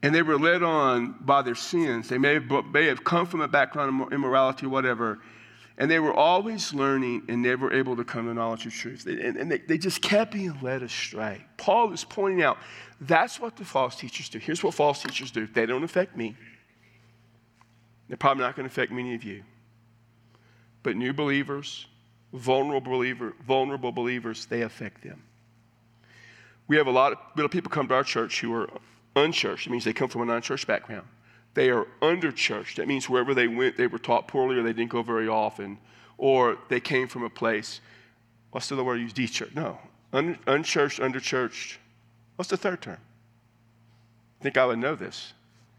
And 0.01 0.15
they 0.15 0.21
were 0.21 0.39
led 0.39 0.63
on 0.63 1.15
by 1.21 1.41
their 1.43 1.55
sins. 1.55 2.09
They 2.09 2.17
may 2.17 2.35
have, 2.35 2.49
may 2.71 2.85
have 2.87 3.03
come 3.03 3.25
from 3.25 3.41
a 3.41 3.47
background 3.47 4.01
of 4.01 4.13
immorality 4.13 4.65
or 4.65 4.69
whatever. 4.69 5.19
And 5.77 5.89
they 5.89 5.99
were 5.99 6.13
always 6.13 6.73
learning 6.73 7.23
and 7.27 7.41
never 7.41 7.73
able 7.73 7.95
to 7.97 8.03
come 8.03 8.27
to 8.27 8.33
knowledge 8.33 8.65
of 8.65 8.73
truth. 8.73 9.05
And, 9.05 9.37
and 9.37 9.51
they, 9.51 9.57
they 9.59 9.77
just 9.77 10.01
kept 10.01 10.33
being 10.33 10.57
led 10.61 10.83
astray. 10.83 11.43
Paul 11.57 11.91
is 11.93 12.03
pointing 12.03 12.43
out 12.43 12.59
that's 13.01 13.39
what 13.39 13.55
the 13.55 13.65
false 13.65 13.95
teachers 13.95 14.29
do. 14.29 14.39
Here's 14.39 14.63
what 14.63 14.73
false 14.73 15.01
teachers 15.01 15.31
do 15.31 15.47
they 15.47 15.65
don't 15.65 15.83
affect 15.83 16.15
me, 16.15 16.37
they're 18.07 18.17
probably 18.17 18.43
not 18.43 18.55
going 18.55 18.67
to 18.67 18.71
affect 18.71 18.91
many 18.91 19.15
of 19.15 19.23
you. 19.23 19.43
But 20.83 20.97
new 20.97 21.13
believers, 21.13 21.87
vulnerable, 22.33 22.91
believer, 22.91 23.33
vulnerable 23.45 23.91
believers, 23.91 24.45
they 24.45 24.61
affect 24.61 25.03
them. 25.03 25.23
We 26.67 26.77
have 26.77 26.87
a 26.87 26.91
lot 26.91 27.13
of 27.13 27.17
little 27.35 27.49
people 27.49 27.71
come 27.71 27.87
to 27.87 27.93
our 27.93 28.03
church 28.03 28.41
who 28.41 28.53
are 28.53 28.69
unchurched. 29.15 29.67
It 29.67 29.69
means 29.69 29.83
they 29.83 29.93
come 29.93 30.09
from 30.09 30.21
a 30.21 30.25
non 30.25 30.41
church 30.41 30.67
background. 30.67 31.07
They 31.53 31.69
are 31.69 31.87
underchurched. 32.01 32.77
That 32.77 32.87
means 32.87 33.09
wherever 33.09 33.33
they 33.33 33.47
went, 33.47 33.77
they 33.77 33.87
were 33.87 33.99
taught 33.99 34.27
poorly 34.27 34.57
or 34.57 34.63
they 34.63 34.73
didn't 34.73 34.91
go 34.91 35.03
very 35.03 35.27
often, 35.27 35.77
or 36.17 36.57
they 36.69 36.79
came 36.79 37.07
from 37.07 37.23
a 37.23 37.29
place. 37.29 37.79
What's 38.51 38.69
the 38.69 38.75
other 38.75 38.83
word 38.83 38.99
use 38.99 39.13
De-church. 39.13 39.53
No. 39.55 39.79
Un- 40.11 40.39
unchurched, 40.47 40.99
underchurched. 40.99 41.77
What's 42.35 42.49
the 42.49 42.57
third 42.57 42.81
term? 42.81 42.97
I 44.39 44.43
think 44.43 44.57
I 44.57 44.65
would 44.65 44.79
know 44.79 44.95
this. 44.95 45.33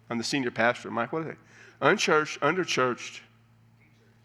I'm 0.09 0.19
the 0.19 0.25
senior 0.25 0.51
pastor. 0.51 0.91
Mike, 0.91 1.13
what 1.13 1.23
are 1.23 1.25
they? 1.25 1.37
Unchurched, 1.81 2.39
underchurched, 2.41 3.21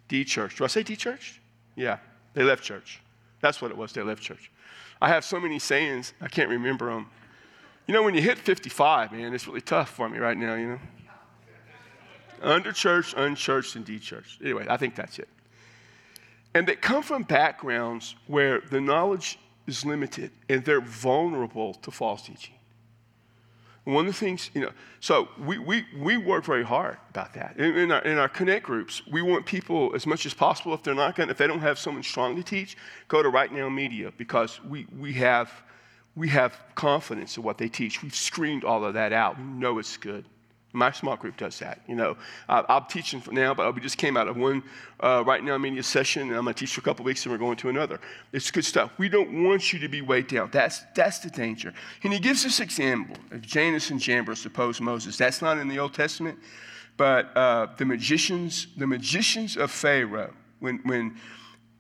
de-churched. 0.09 0.57
Do 0.57 0.65
I 0.65 0.67
say 0.67 0.83
D 0.83 0.97
Church? 0.97 1.39
Yeah. 1.75 1.99
They 2.33 2.43
left 2.43 2.63
church. 2.63 2.99
That's 3.39 3.61
what 3.61 3.71
it 3.71 3.77
was. 3.77 3.93
They 3.93 4.01
left 4.01 4.21
church. 4.21 4.51
I 5.01 5.07
have 5.07 5.23
so 5.23 5.39
many 5.39 5.59
sayings, 5.59 6.13
I 6.19 6.27
can't 6.27 6.49
remember 6.49 6.91
them. 6.91 7.09
You 7.87 7.93
know, 7.93 8.03
when 8.03 8.13
you 8.13 8.21
hit 8.21 8.37
55, 8.37 9.13
man, 9.13 9.33
it's 9.33 9.47
really 9.47 9.61
tough 9.61 9.89
for 9.89 10.09
me 10.09 10.19
right 10.19 10.37
now, 10.37 10.55
you 10.55 10.67
know? 10.67 10.79
Under 12.41 12.71
church, 12.71 13.13
unchurched, 13.17 13.75
and 13.75 13.85
D 13.85 13.97
church. 13.97 14.39
Anyway, 14.43 14.65
I 14.69 14.77
think 14.77 14.95
that's 14.95 15.19
it. 15.19 15.27
And 16.53 16.67
they 16.67 16.75
come 16.75 17.01
from 17.01 17.23
backgrounds 17.23 18.15
where 18.27 18.61
the 18.61 18.81
knowledge 18.81 19.39
is 19.67 19.85
limited 19.85 20.31
and 20.49 20.63
they're 20.63 20.81
vulnerable 20.81 21.73
to 21.75 21.91
false 21.91 22.23
teaching. 22.23 22.55
One 23.85 24.05
of 24.07 24.13
the 24.13 24.19
things, 24.19 24.51
you 24.53 24.61
know, 24.61 24.71
so 24.99 25.29
we, 25.39 25.57
we, 25.57 25.85
we 25.97 26.17
work 26.17 26.43
very 26.43 26.63
hard 26.63 26.97
about 27.09 27.33
that. 27.33 27.57
In, 27.57 27.77
in, 27.77 27.91
our, 27.91 28.01
in 28.01 28.17
our 28.17 28.29
connect 28.29 28.65
groups, 28.65 29.01
we 29.07 29.21
want 29.21 29.45
people 29.45 29.91
as 29.95 30.05
much 30.05 30.25
as 30.25 30.33
possible, 30.33 30.73
if 30.73 30.83
they're 30.83 30.93
not 30.93 31.15
going 31.15 31.29
if 31.29 31.37
they 31.37 31.47
don't 31.47 31.61
have 31.61 31.79
someone 31.79 32.03
strong 32.03 32.35
to 32.35 32.43
teach, 32.43 32.77
go 33.07 33.23
to 33.23 33.29
Right 33.29 33.51
Now 33.51 33.69
Media 33.69 34.11
because 34.17 34.63
we, 34.63 34.85
we, 34.97 35.13
have, 35.13 35.51
we 36.15 36.27
have 36.29 36.59
confidence 36.75 37.37
in 37.37 37.43
what 37.43 37.57
they 37.57 37.69
teach. 37.69 38.03
We've 38.03 38.15
screened 38.15 38.63
all 38.63 38.83
of 38.85 38.93
that 38.93 39.13
out. 39.13 39.37
We 39.37 39.43
know 39.45 39.79
it's 39.79 39.97
good. 39.97 40.25
My 40.71 40.91
small 40.91 41.15
group 41.15 41.35
does 41.35 41.57
that. 41.59 41.81
You 41.87 41.95
know, 41.95 42.15
uh, 42.47 42.63
I'm 42.69 42.85
teaching 42.85 43.23
now, 43.31 43.55
but 43.55 43.73
we 43.73 43.81
just 43.81 43.97
came 43.97 44.15
out 44.15 44.27
of 44.27 44.37
one 44.37 44.61
uh, 44.99 45.23
right 45.25 45.43
now 45.43 45.57
media 45.57 45.81
session, 45.81 46.29
and 46.29 46.37
I'm 46.37 46.43
going 46.43 46.53
to 46.53 46.59
teach 46.59 46.73
for 46.73 46.81
a 46.81 46.83
couple 46.83 47.03
weeks, 47.03 47.25
and 47.25 47.31
we're 47.31 47.39
going 47.39 47.57
to 47.57 47.69
another. 47.69 47.99
It's 48.33 48.51
good 48.51 48.65
stuff. 48.65 48.91
We 48.99 49.09
don't 49.09 49.43
want 49.43 49.73
you 49.73 49.79
to 49.79 49.87
be 49.87 50.01
weighed 50.01 50.27
down. 50.27 50.49
That's 50.51 50.83
that's 50.93 51.19
the 51.19 51.31
danger. 51.31 51.73
And 52.03 52.13
he 52.13 52.19
gives 52.19 52.43
this 52.43 52.59
example 52.59 53.15
of 53.31 53.41
Jannes 53.41 53.89
and 53.89 53.99
Jambres 53.99 54.45
opposed 54.45 54.79
Moses. 54.79 55.17
That's 55.17 55.41
not 55.41 55.57
in 55.57 55.67
the 55.67 55.79
Old 55.79 55.95
Testament, 55.95 56.37
but 56.97 57.35
uh, 57.35 57.67
the 57.77 57.85
magicians, 57.85 58.67
the 58.77 58.85
magicians 58.85 59.57
of 59.57 59.71
Pharaoh, 59.71 60.33
when 60.59 60.77
when 60.83 61.17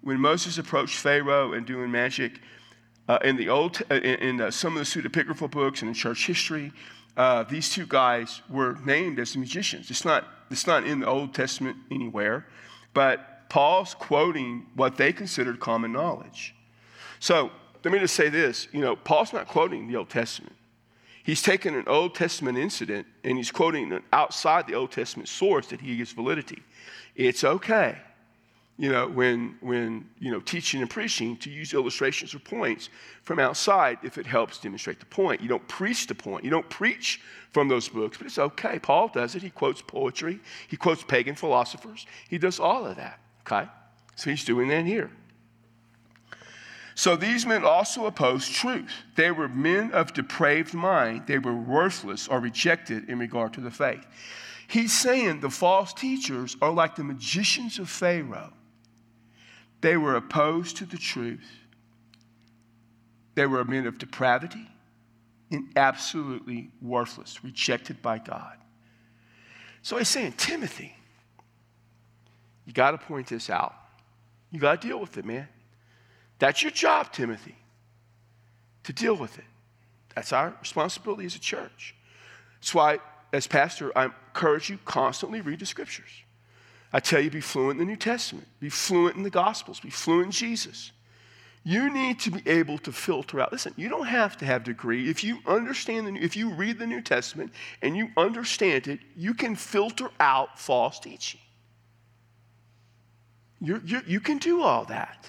when 0.01 0.19
Moses 0.19 0.57
approached 0.57 0.95
Pharaoh 0.95 1.53
and 1.53 1.63
doing 1.63 1.91
magic, 1.91 2.41
uh, 3.07 3.19
in 3.23 3.35
the 3.35 3.49
old 3.49 3.81
in, 3.91 3.97
in 3.97 4.41
uh, 4.41 4.49
some 4.49 4.75
of 4.75 4.79
the 4.79 5.01
pseudepigraphal 5.01 5.51
books 5.51 5.83
and 5.83 5.89
in 5.89 5.93
church 5.93 6.25
history 6.25 6.71
uh, 7.19 7.43
these 7.43 7.69
two 7.69 7.85
guys 7.85 8.41
were 8.49 8.77
named 8.85 9.19
as 9.19 9.35
magicians. 9.35 9.91
It's 9.91 10.05
not, 10.05 10.25
it's 10.49 10.65
not 10.65 10.85
in 10.85 11.01
the 11.01 11.07
Old 11.07 11.33
Testament 11.33 11.75
anywhere, 11.91 12.47
but 12.93 13.49
Paul's 13.49 13.93
quoting 13.93 14.67
what 14.73 14.95
they 14.95 15.11
considered 15.11 15.59
common 15.59 15.91
knowledge. 15.91 16.55
So 17.19 17.51
let 17.83 17.91
me 17.91 17.99
just 17.99 18.15
say 18.15 18.29
this 18.29 18.69
you 18.71 18.79
know, 18.79 18.95
Paul's 18.95 19.33
not 19.33 19.49
quoting 19.49 19.89
the 19.89 19.97
Old 19.97 20.09
Testament. 20.09 20.55
He's 21.21 21.41
taken 21.41 21.75
an 21.75 21.83
Old 21.87 22.15
Testament 22.15 22.57
incident 22.57 23.05
and 23.25 23.37
he's 23.37 23.51
quoting 23.51 23.91
an 23.91 24.01
outside 24.13 24.65
the 24.65 24.75
Old 24.75 24.93
Testament 24.93 25.27
source 25.27 25.67
that 25.67 25.81
he 25.81 25.97
gives 25.97 26.13
validity. 26.13 26.63
It's 27.15 27.43
okay 27.43 27.97
you 28.79 28.89
know, 28.89 29.09
when, 29.09 29.57
when, 29.59 30.09
you 30.19 30.31
know, 30.31 30.39
teaching 30.39 30.79
and 30.79 30.89
preaching 30.89 31.35
to 31.35 31.49
use 31.49 31.73
illustrations 31.73 32.33
or 32.33 32.39
points 32.39 32.87
from 33.23 33.37
outside 33.37 33.97
if 34.03 34.17
it 34.17 34.25
helps 34.25 34.57
demonstrate 34.57 35.01
the 35.01 35.05
point. 35.05 35.41
You 35.41 35.49
don't 35.49 35.67
preach 35.67 36.07
the 36.07 36.15
point. 36.15 36.45
You 36.45 36.49
don't 36.49 36.69
preach 36.69 37.19
from 37.51 37.67
those 37.67 37.89
books, 37.89 38.17
but 38.17 38.27
it's 38.27 38.39
okay. 38.39 38.79
Paul 38.79 39.09
does 39.09 39.35
it. 39.35 39.41
He 39.41 39.49
quotes 39.49 39.81
poetry. 39.81 40.39
He 40.69 40.77
quotes 40.77 41.03
pagan 41.03 41.35
philosophers. 41.35 42.07
He 42.29 42.37
does 42.37 42.57
all 42.57 42.85
of 42.85 42.95
that, 42.95 43.19
okay? 43.41 43.69
So 44.15 44.29
he's 44.29 44.45
doing 44.45 44.69
that 44.69 44.85
here. 44.85 45.11
So 46.95 47.17
these 47.17 47.45
men 47.45 47.65
also 47.65 48.05
opposed 48.05 48.53
truth. 48.53 48.89
They 49.17 49.31
were 49.31 49.49
men 49.49 49.91
of 49.91 50.13
depraved 50.13 50.73
mind. 50.73 51.27
They 51.27 51.37
were 51.37 51.55
worthless 51.55 52.29
or 52.29 52.39
rejected 52.39 53.09
in 53.09 53.19
regard 53.19 53.53
to 53.55 53.61
the 53.61 53.71
faith. 53.71 54.05
He's 54.69 54.97
saying 54.97 55.41
the 55.41 55.49
false 55.49 55.91
teachers 55.91 56.55
are 56.61 56.71
like 56.71 56.95
the 56.95 57.03
magicians 57.03 57.77
of 57.77 57.89
Pharaoh 57.89 58.53
they 59.81 59.97
were 59.97 60.15
opposed 60.15 60.77
to 60.77 60.85
the 60.85 60.97
truth. 60.97 61.49
They 63.35 63.45
were 63.45 63.63
men 63.63 63.87
of 63.87 63.97
depravity 63.97 64.67
and 65.51 65.69
absolutely 65.75 66.71
worthless, 66.81 67.43
rejected 67.43 68.01
by 68.01 68.19
God. 68.19 68.57
So 69.81 69.97
he's 69.97 70.09
saying, 70.09 70.33
Timothy, 70.33 70.95
you 72.65 72.73
got 72.73 72.91
to 72.91 72.97
point 72.97 73.27
this 73.27 73.49
out. 73.49 73.73
You 74.51 74.59
got 74.59 74.81
to 74.81 74.87
deal 74.87 74.99
with 74.99 75.17
it, 75.17 75.25
man. 75.25 75.47
That's 76.37 76.61
your 76.61 76.71
job, 76.71 77.11
Timothy, 77.11 77.55
to 78.83 78.93
deal 78.93 79.15
with 79.15 79.37
it. 79.37 79.45
That's 80.15 80.33
our 80.33 80.55
responsibility 80.59 81.25
as 81.25 81.35
a 81.35 81.39
church. 81.39 81.95
That's 82.59 82.73
why, 82.73 82.99
as 83.31 83.47
pastor, 83.47 83.97
I 83.97 84.05
encourage 84.05 84.69
you 84.69 84.79
constantly 84.85 85.41
read 85.41 85.59
the 85.59 85.65
scriptures. 85.65 86.09
I 86.91 86.99
tell 86.99 87.21
you, 87.21 87.29
be 87.29 87.41
fluent 87.41 87.79
in 87.79 87.85
the 87.85 87.91
New 87.91 87.97
Testament, 87.97 88.47
be 88.59 88.69
fluent 88.69 89.15
in 89.15 89.23
the 89.23 89.29
Gospels, 89.29 89.79
be 89.79 89.89
fluent 89.89 90.25
in 90.25 90.31
Jesus. 90.31 90.91
You 91.63 91.93
need 91.93 92.19
to 92.21 92.31
be 92.31 92.41
able 92.49 92.77
to 92.79 92.91
filter 92.91 93.39
out. 93.39 93.51
Listen, 93.51 93.73
you 93.75 93.89
don't 93.89 94.07
have 94.07 94.37
to 94.37 94.45
have 94.45 94.63
degree. 94.63 95.09
If 95.09 95.23
you 95.23 95.39
understand 95.45 96.07
the, 96.07 96.23
if 96.23 96.35
you 96.35 96.51
read 96.51 96.79
the 96.79 96.87
New 96.87 97.01
Testament 97.01 97.51
and 97.81 97.95
you 97.95 98.09
understand 98.17 98.87
it, 98.87 98.99
you 99.15 99.33
can 99.33 99.55
filter 99.55 100.09
out 100.19 100.57
false 100.57 100.99
teaching. 100.99 101.41
You're, 103.61 103.81
you're, 103.85 104.03
you 104.07 104.19
can 104.19 104.37
do 104.37 104.63
all 104.63 104.85
that. 104.85 105.27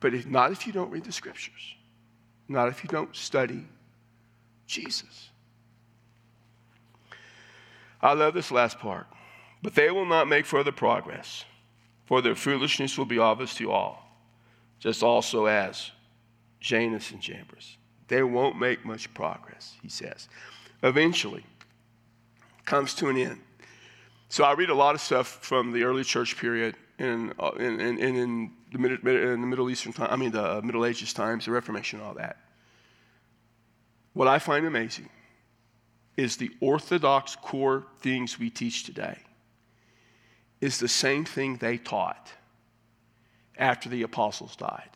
But 0.00 0.14
if, 0.14 0.26
not 0.26 0.52
if 0.52 0.66
you 0.66 0.72
don't 0.72 0.90
read 0.90 1.04
the 1.04 1.12
scriptures, 1.12 1.74
not 2.48 2.68
if 2.68 2.84
you 2.84 2.88
don't 2.88 3.14
study 3.14 3.66
Jesus. 4.66 5.30
I 8.04 8.12
love 8.12 8.34
this 8.34 8.50
last 8.50 8.78
part. 8.78 9.06
But 9.62 9.74
they 9.74 9.90
will 9.90 10.04
not 10.04 10.28
make 10.28 10.44
further 10.44 10.72
progress, 10.72 11.44
for 12.04 12.20
their 12.20 12.34
foolishness 12.34 12.98
will 12.98 13.06
be 13.06 13.18
obvious 13.18 13.54
to 13.54 13.72
all, 13.72 14.06
just 14.78 15.02
also 15.02 15.46
as 15.46 15.90
Jannes 16.60 17.10
and 17.10 17.20
Jambres. 17.20 17.78
They 18.08 18.22
won't 18.22 18.58
make 18.58 18.84
much 18.84 19.12
progress, 19.14 19.74
he 19.82 19.88
says. 19.88 20.28
Eventually, 20.82 21.46
comes 22.66 22.94
to 22.96 23.08
an 23.08 23.16
end. 23.16 23.40
So 24.28 24.44
I 24.44 24.52
read 24.52 24.68
a 24.68 24.74
lot 24.74 24.94
of 24.94 25.00
stuff 25.00 25.38
from 25.40 25.72
the 25.72 25.84
early 25.84 26.04
church 26.04 26.36
period 26.36 26.76
and 26.98 27.30
in, 27.30 27.34
uh, 27.40 27.50
in, 27.52 27.80
in, 27.80 27.98
in, 27.98 28.52
the, 28.70 28.78
Mid, 28.78 29.04
in 29.04 29.40
the 29.40 29.46
Middle 29.46 29.70
Eastern 29.70 29.92
time, 29.92 30.08
I 30.10 30.16
mean 30.16 30.30
the 30.30 30.60
Middle 30.62 30.84
Ages 30.84 31.12
times, 31.12 31.46
the 31.46 31.50
Reformation, 31.50 32.00
and 32.00 32.08
all 32.08 32.14
that. 32.14 32.36
What 34.12 34.28
I 34.28 34.38
find 34.38 34.66
amazing 34.66 35.08
is 36.16 36.36
the 36.36 36.50
orthodox 36.60 37.36
core 37.36 37.86
things 38.00 38.38
we 38.38 38.50
teach 38.50 38.84
today 38.84 39.18
is 40.60 40.78
the 40.78 40.88
same 40.88 41.24
thing 41.24 41.56
they 41.56 41.76
taught 41.76 42.30
after 43.58 43.88
the 43.88 44.02
apostles 44.02 44.56
died. 44.56 44.88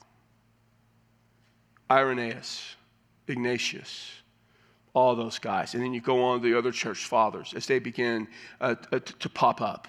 Irenaeus, 1.91 2.77
Ignatius, 3.27 4.13
all 4.95 5.15
those 5.15 5.39
guys. 5.39 5.75
And 5.75 5.83
then 5.83 5.93
you 5.93 6.01
go 6.01 6.25
on 6.25 6.41
to 6.41 6.49
the 6.49 6.57
other 6.57 6.73
church 6.73 7.07
fathers 7.07 7.55
as 7.55 7.67
they 7.67 7.79
begin 7.79 8.29
uh, 8.61 8.75
uh, 8.93 8.99
to, 8.99 9.13
to 9.19 9.29
pop 9.29 9.61
up. 9.61 9.89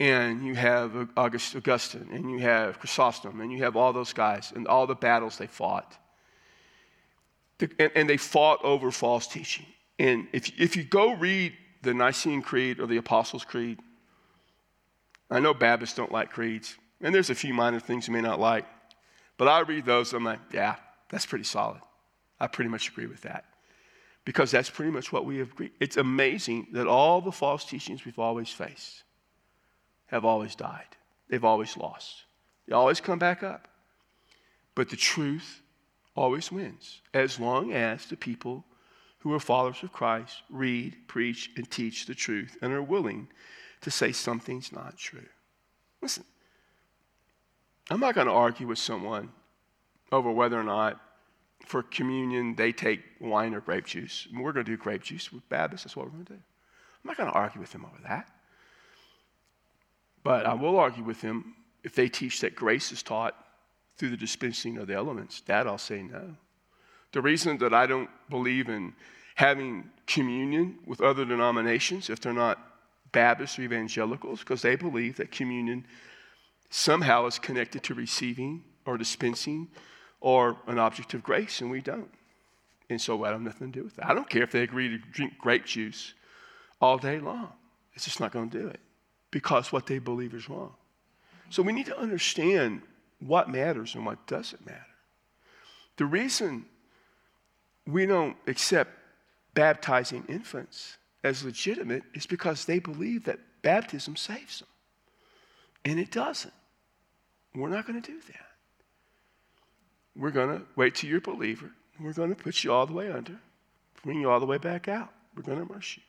And 0.00 0.44
you 0.44 0.54
have 0.54 1.08
August, 1.16 1.54
Augustine, 1.54 2.08
and 2.10 2.30
you 2.30 2.38
have 2.38 2.78
Chrysostom, 2.80 3.40
and 3.40 3.52
you 3.52 3.58
have 3.58 3.76
all 3.76 3.92
those 3.92 4.12
guys 4.12 4.52
and 4.54 4.66
all 4.66 4.86
the 4.86 4.94
battles 4.94 5.38
they 5.38 5.46
fought. 5.46 5.96
and, 7.60 7.90
and 7.94 8.08
they 8.08 8.16
fought 8.16 8.64
over 8.64 8.90
false 8.90 9.26
teaching. 9.26 9.66
And 9.98 10.28
if, 10.32 10.50
if 10.58 10.76
you 10.76 10.84
go 10.84 11.14
read 11.14 11.52
the 11.82 11.94
Nicene 11.94 12.42
Creed 12.42 12.80
or 12.80 12.86
the 12.86 12.96
Apostles' 12.96 13.44
Creed, 13.44 13.78
I 15.30 15.40
know 15.40 15.54
Baptists 15.54 15.94
don't 15.94 16.12
like 16.12 16.30
creeds, 16.30 16.76
and 17.00 17.14
there's 17.14 17.30
a 17.30 17.34
few 17.34 17.54
minor 17.54 17.80
things 17.80 18.06
you 18.06 18.12
may 18.12 18.20
not 18.20 18.38
like, 18.38 18.66
but 19.38 19.48
I 19.48 19.60
read 19.60 19.84
those, 19.84 20.12
I'm 20.12 20.24
like, 20.24 20.40
yeah, 20.52 20.76
that's 21.08 21.26
pretty 21.26 21.44
solid. 21.44 21.80
I 22.38 22.46
pretty 22.46 22.70
much 22.70 22.88
agree 22.88 23.06
with 23.06 23.22
that. 23.22 23.44
Because 24.24 24.50
that's 24.50 24.70
pretty 24.70 24.92
much 24.92 25.12
what 25.12 25.24
we 25.24 25.38
have 25.38 25.50
agreed. 25.50 25.72
It's 25.80 25.96
amazing 25.96 26.68
that 26.72 26.86
all 26.86 27.20
the 27.20 27.32
false 27.32 27.64
teachings 27.64 28.04
we've 28.04 28.18
always 28.18 28.50
faced 28.50 29.02
have 30.06 30.24
always 30.24 30.54
died. 30.54 30.86
They've 31.28 31.44
always 31.44 31.76
lost. 31.76 32.24
They 32.68 32.74
always 32.74 33.00
come 33.00 33.18
back 33.18 33.42
up. 33.42 33.68
But 34.74 34.90
the 34.90 34.96
truth 34.96 35.62
always 36.14 36.52
wins, 36.52 37.00
as 37.14 37.40
long 37.40 37.72
as 37.72 38.06
the 38.06 38.16
people 38.16 38.64
who 39.22 39.32
are 39.32 39.40
followers 39.40 39.82
of 39.82 39.92
Christ 39.92 40.42
read, 40.50 40.96
preach, 41.06 41.50
and 41.56 41.70
teach 41.70 42.06
the 42.06 42.14
truth 42.14 42.56
and 42.60 42.72
are 42.72 42.82
willing 42.82 43.28
to 43.80 43.90
say 43.90 44.10
something's 44.10 44.72
not 44.72 44.96
true. 44.96 45.26
Listen, 46.00 46.24
I'm 47.88 48.00
not 48.00 48.16
going 48.16 48.26
to 48.26 48.32
argue 48.32 48.66
with 48.66 48.78
someone 48.78 49.30
over 50.10 50.30
whether 50.30 50.58
or 50.58 50.64
not 50.64 51.00
for 51.66 51.84
communion 51.84 52.56
they 52.56 52.72
take 52.72 53.00
wine 53.20 53.54
or 53.54 53.60
grape 53.60 53.86
juice. 53.86 54.26
We're 54.34 54.52
going 54.52 54.66
to 54.66 54.72
do 54.72 54.76
grape 54.76 55.02
juice 55.02 55.32
with 55.32 55.48
Baptists. 55.48 55.84
That's 55.84 55.96
what 55.96 56.06
we're 56.06 56.12
going 56.12 56.24
to 56.24 56.32
do. 56.32 56.38
I'm 56.38 57.08
not 57.08 57.16
going 57.16 57.30
to 57.30 57.34
argue 57.34 57.60
with 57.60 57.70
them 57.70 57.84
over 57.84 58.02
that. 58.08 58.28
But 60.24 60.46
I 60.46 60.54
will 60.54 60.78
argue 60.78 61.04
with 61.04 61.20
them 61.20 61.54
if 61.84 61.94
they 61.94 62.08
teach 62.08 62.40
that 62.40 62.56
grace 62.56 62.90
is 62.90 63.02
taught 63.02 63.36
through 63.96 64.10
the 64.10 64.16
dispensing 64.16 64.78
of 64.78 64.88
the 64.88 64.94
elements. 64.94 65.42
That 65.42 65.68
I'll 65.68 65.78
say 65.78 66.02
no. 66.02 66.36
The 67.12 67.20
reason 67.20 67.58
that 67.58 67.74
I 67.74 67.86
don't 67.86 68.10
believe 68.30 68.68
in 68.68 68.94
having 69.34 69.90
communion 70.06 70.78
with 70.86 71.00
other 71.00 71.24
denominations, 71.24 72.10
if 72.10 72.20
they're 72.20 72.32
not 72.32 72.58
Baptists 73.12 73.58
or 73.58 73.62
evangelicals, 73.62 74.40
because 74.40 74.62
they 74.62 74.74
believe 74.74 75.18
that 75.18 75.30
communion 75.30 75.84
somehow 76.70 77.26
is 77.26 77.38
connected 77.38 77.82
to 77.84 77.94
receiving 77.94 78.64
or 78.86 78.96
dispensing 78.96 79.68
or 80.20 80.56
an 80.66 80.78
object 80.78 81.12
of 81.12 81.22
grace, 81.22 81.60
and 81.60 81.70
we 81.70 81.82
don't. 81.82 82.10
And 82.88 83.00
so 83.00 83.24
I 83.24 83.30
don't 83.30 83.44
have 83.44 83.54
nothing 83.54 83.72
to 83.72 83.80
do 83.80 83.84
with 83.84 83.96
that. 83.96 84.06
I 84.06 84.14
don't 84.14 84.28
care 84.28 84.42
if 84.42 84.52
they 84.52 84.62
agree 84.62 84.88
to 84.88 84.98
drink 84.98 85.34
grape 85.38 85.66
juice 85.66 86.14
all 86.80 86.96
day 86.96 87.18
long. 87.20 87.52
It's 87.94 88.04
just 88.04 88.20
not 88.20 88.32
going 88.32 88.48
to 88.50 88.58
do 88.58 88.68
it 88.68 88.80
because 89.30 89.72
what 89.72 89.86
they 89.86 89.98
believe 89.98 90.34
is 90.34 90.48
wrong. 90.48 90.72
So 91.50 91.62
we 91.62 91.72
need 91.72 91.86
to 91.86 91.98
understand 91.98 92.82
what 93.20 93.50
matters 93.50 93.94
and 93.94 94.06
what 94.06 94.26
doesn't 94.26 94.64
matter. 94.64 94.86
The 95.96 96.06
reason 96.06 96.64
we 97.86 98.06
don't 98.06 98.36
accept 98.46 98.90
baptizing 99.54 100.24
infants 100.28 100.96
as 101.24 101.44
legitimate 101.44 102.02
is 102.14 102.26
because 102.26 102.64
they 102.64 102.78
believe 102.78 103.24
that 103.24 103.38
baptism 103.62 104.16
saves 104.16 104.60
them. 104.60 104.68
And 105.84 105.98
it 105.98 106.10
doesn't. 106.10 106.54
We're 107.54 107.68
not 107.68 107.86
going 107.86 108.00
to 108.00 108.10
do 108.12 108.18
that. 108.28 108.46
We're 110.16 110.30
going 110.30 110.58
to 110.58 110.64
wait 110.76 110.94
till 110.94 111.10
you're 111.10 111.18
a 111.18 111.22
believer. 111.22 111.70
We're 112.00 112.12
going 112.12 112.34
to 112.34 112.42
put 112.42 112.64
you 112.64 112.72
all 112.72 112.86
the 112.86 112.92
way 112.92 113.10
under, 113.10 113.38
bring 114.02 114.20
you 114.20 114.30
all 114.30 114.40
the 114.40 114.46
way 114.46 114.58
back 114.58 114.88
out. 114.88 115.10
We're 115.36 115.42
going 115.42 115.58
to 115.58 115.64
immerse 115.64 115.96
you. 115.96 116.02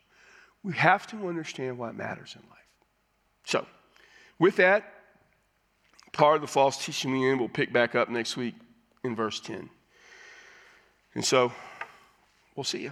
We 0.64 0.74
have 0.74 1.08
to 1.08 1.28
understand 1.28 1.78
what 1.78 1.96
matters 1.96 2.36
in 2.36 2.50
life. 2.50 2.60
So, 3.46 3.66
with 4.40 4.56
that, 4.58 4.86
part 6.14 6.36
of 6.36 6.42
the 6.42 6.48
false 6.48 6.84
teaching 6.84 7.12
we 7.12 7.30
in, 7.30 7.38
we'll 7.38 7.50
pick 7.50 7.74
back 7.74 7.96
up 7.96 8.10
next 8.10 8.38
week 8.38 8.56
in 9.04 9.16
verse 9.16 9.40
10. 9.42 9.70
And 11.16 11.24
so, 11.24 11.52
we'll 12.56 12.64
see 12.64 12.82
you. 12.82 12.92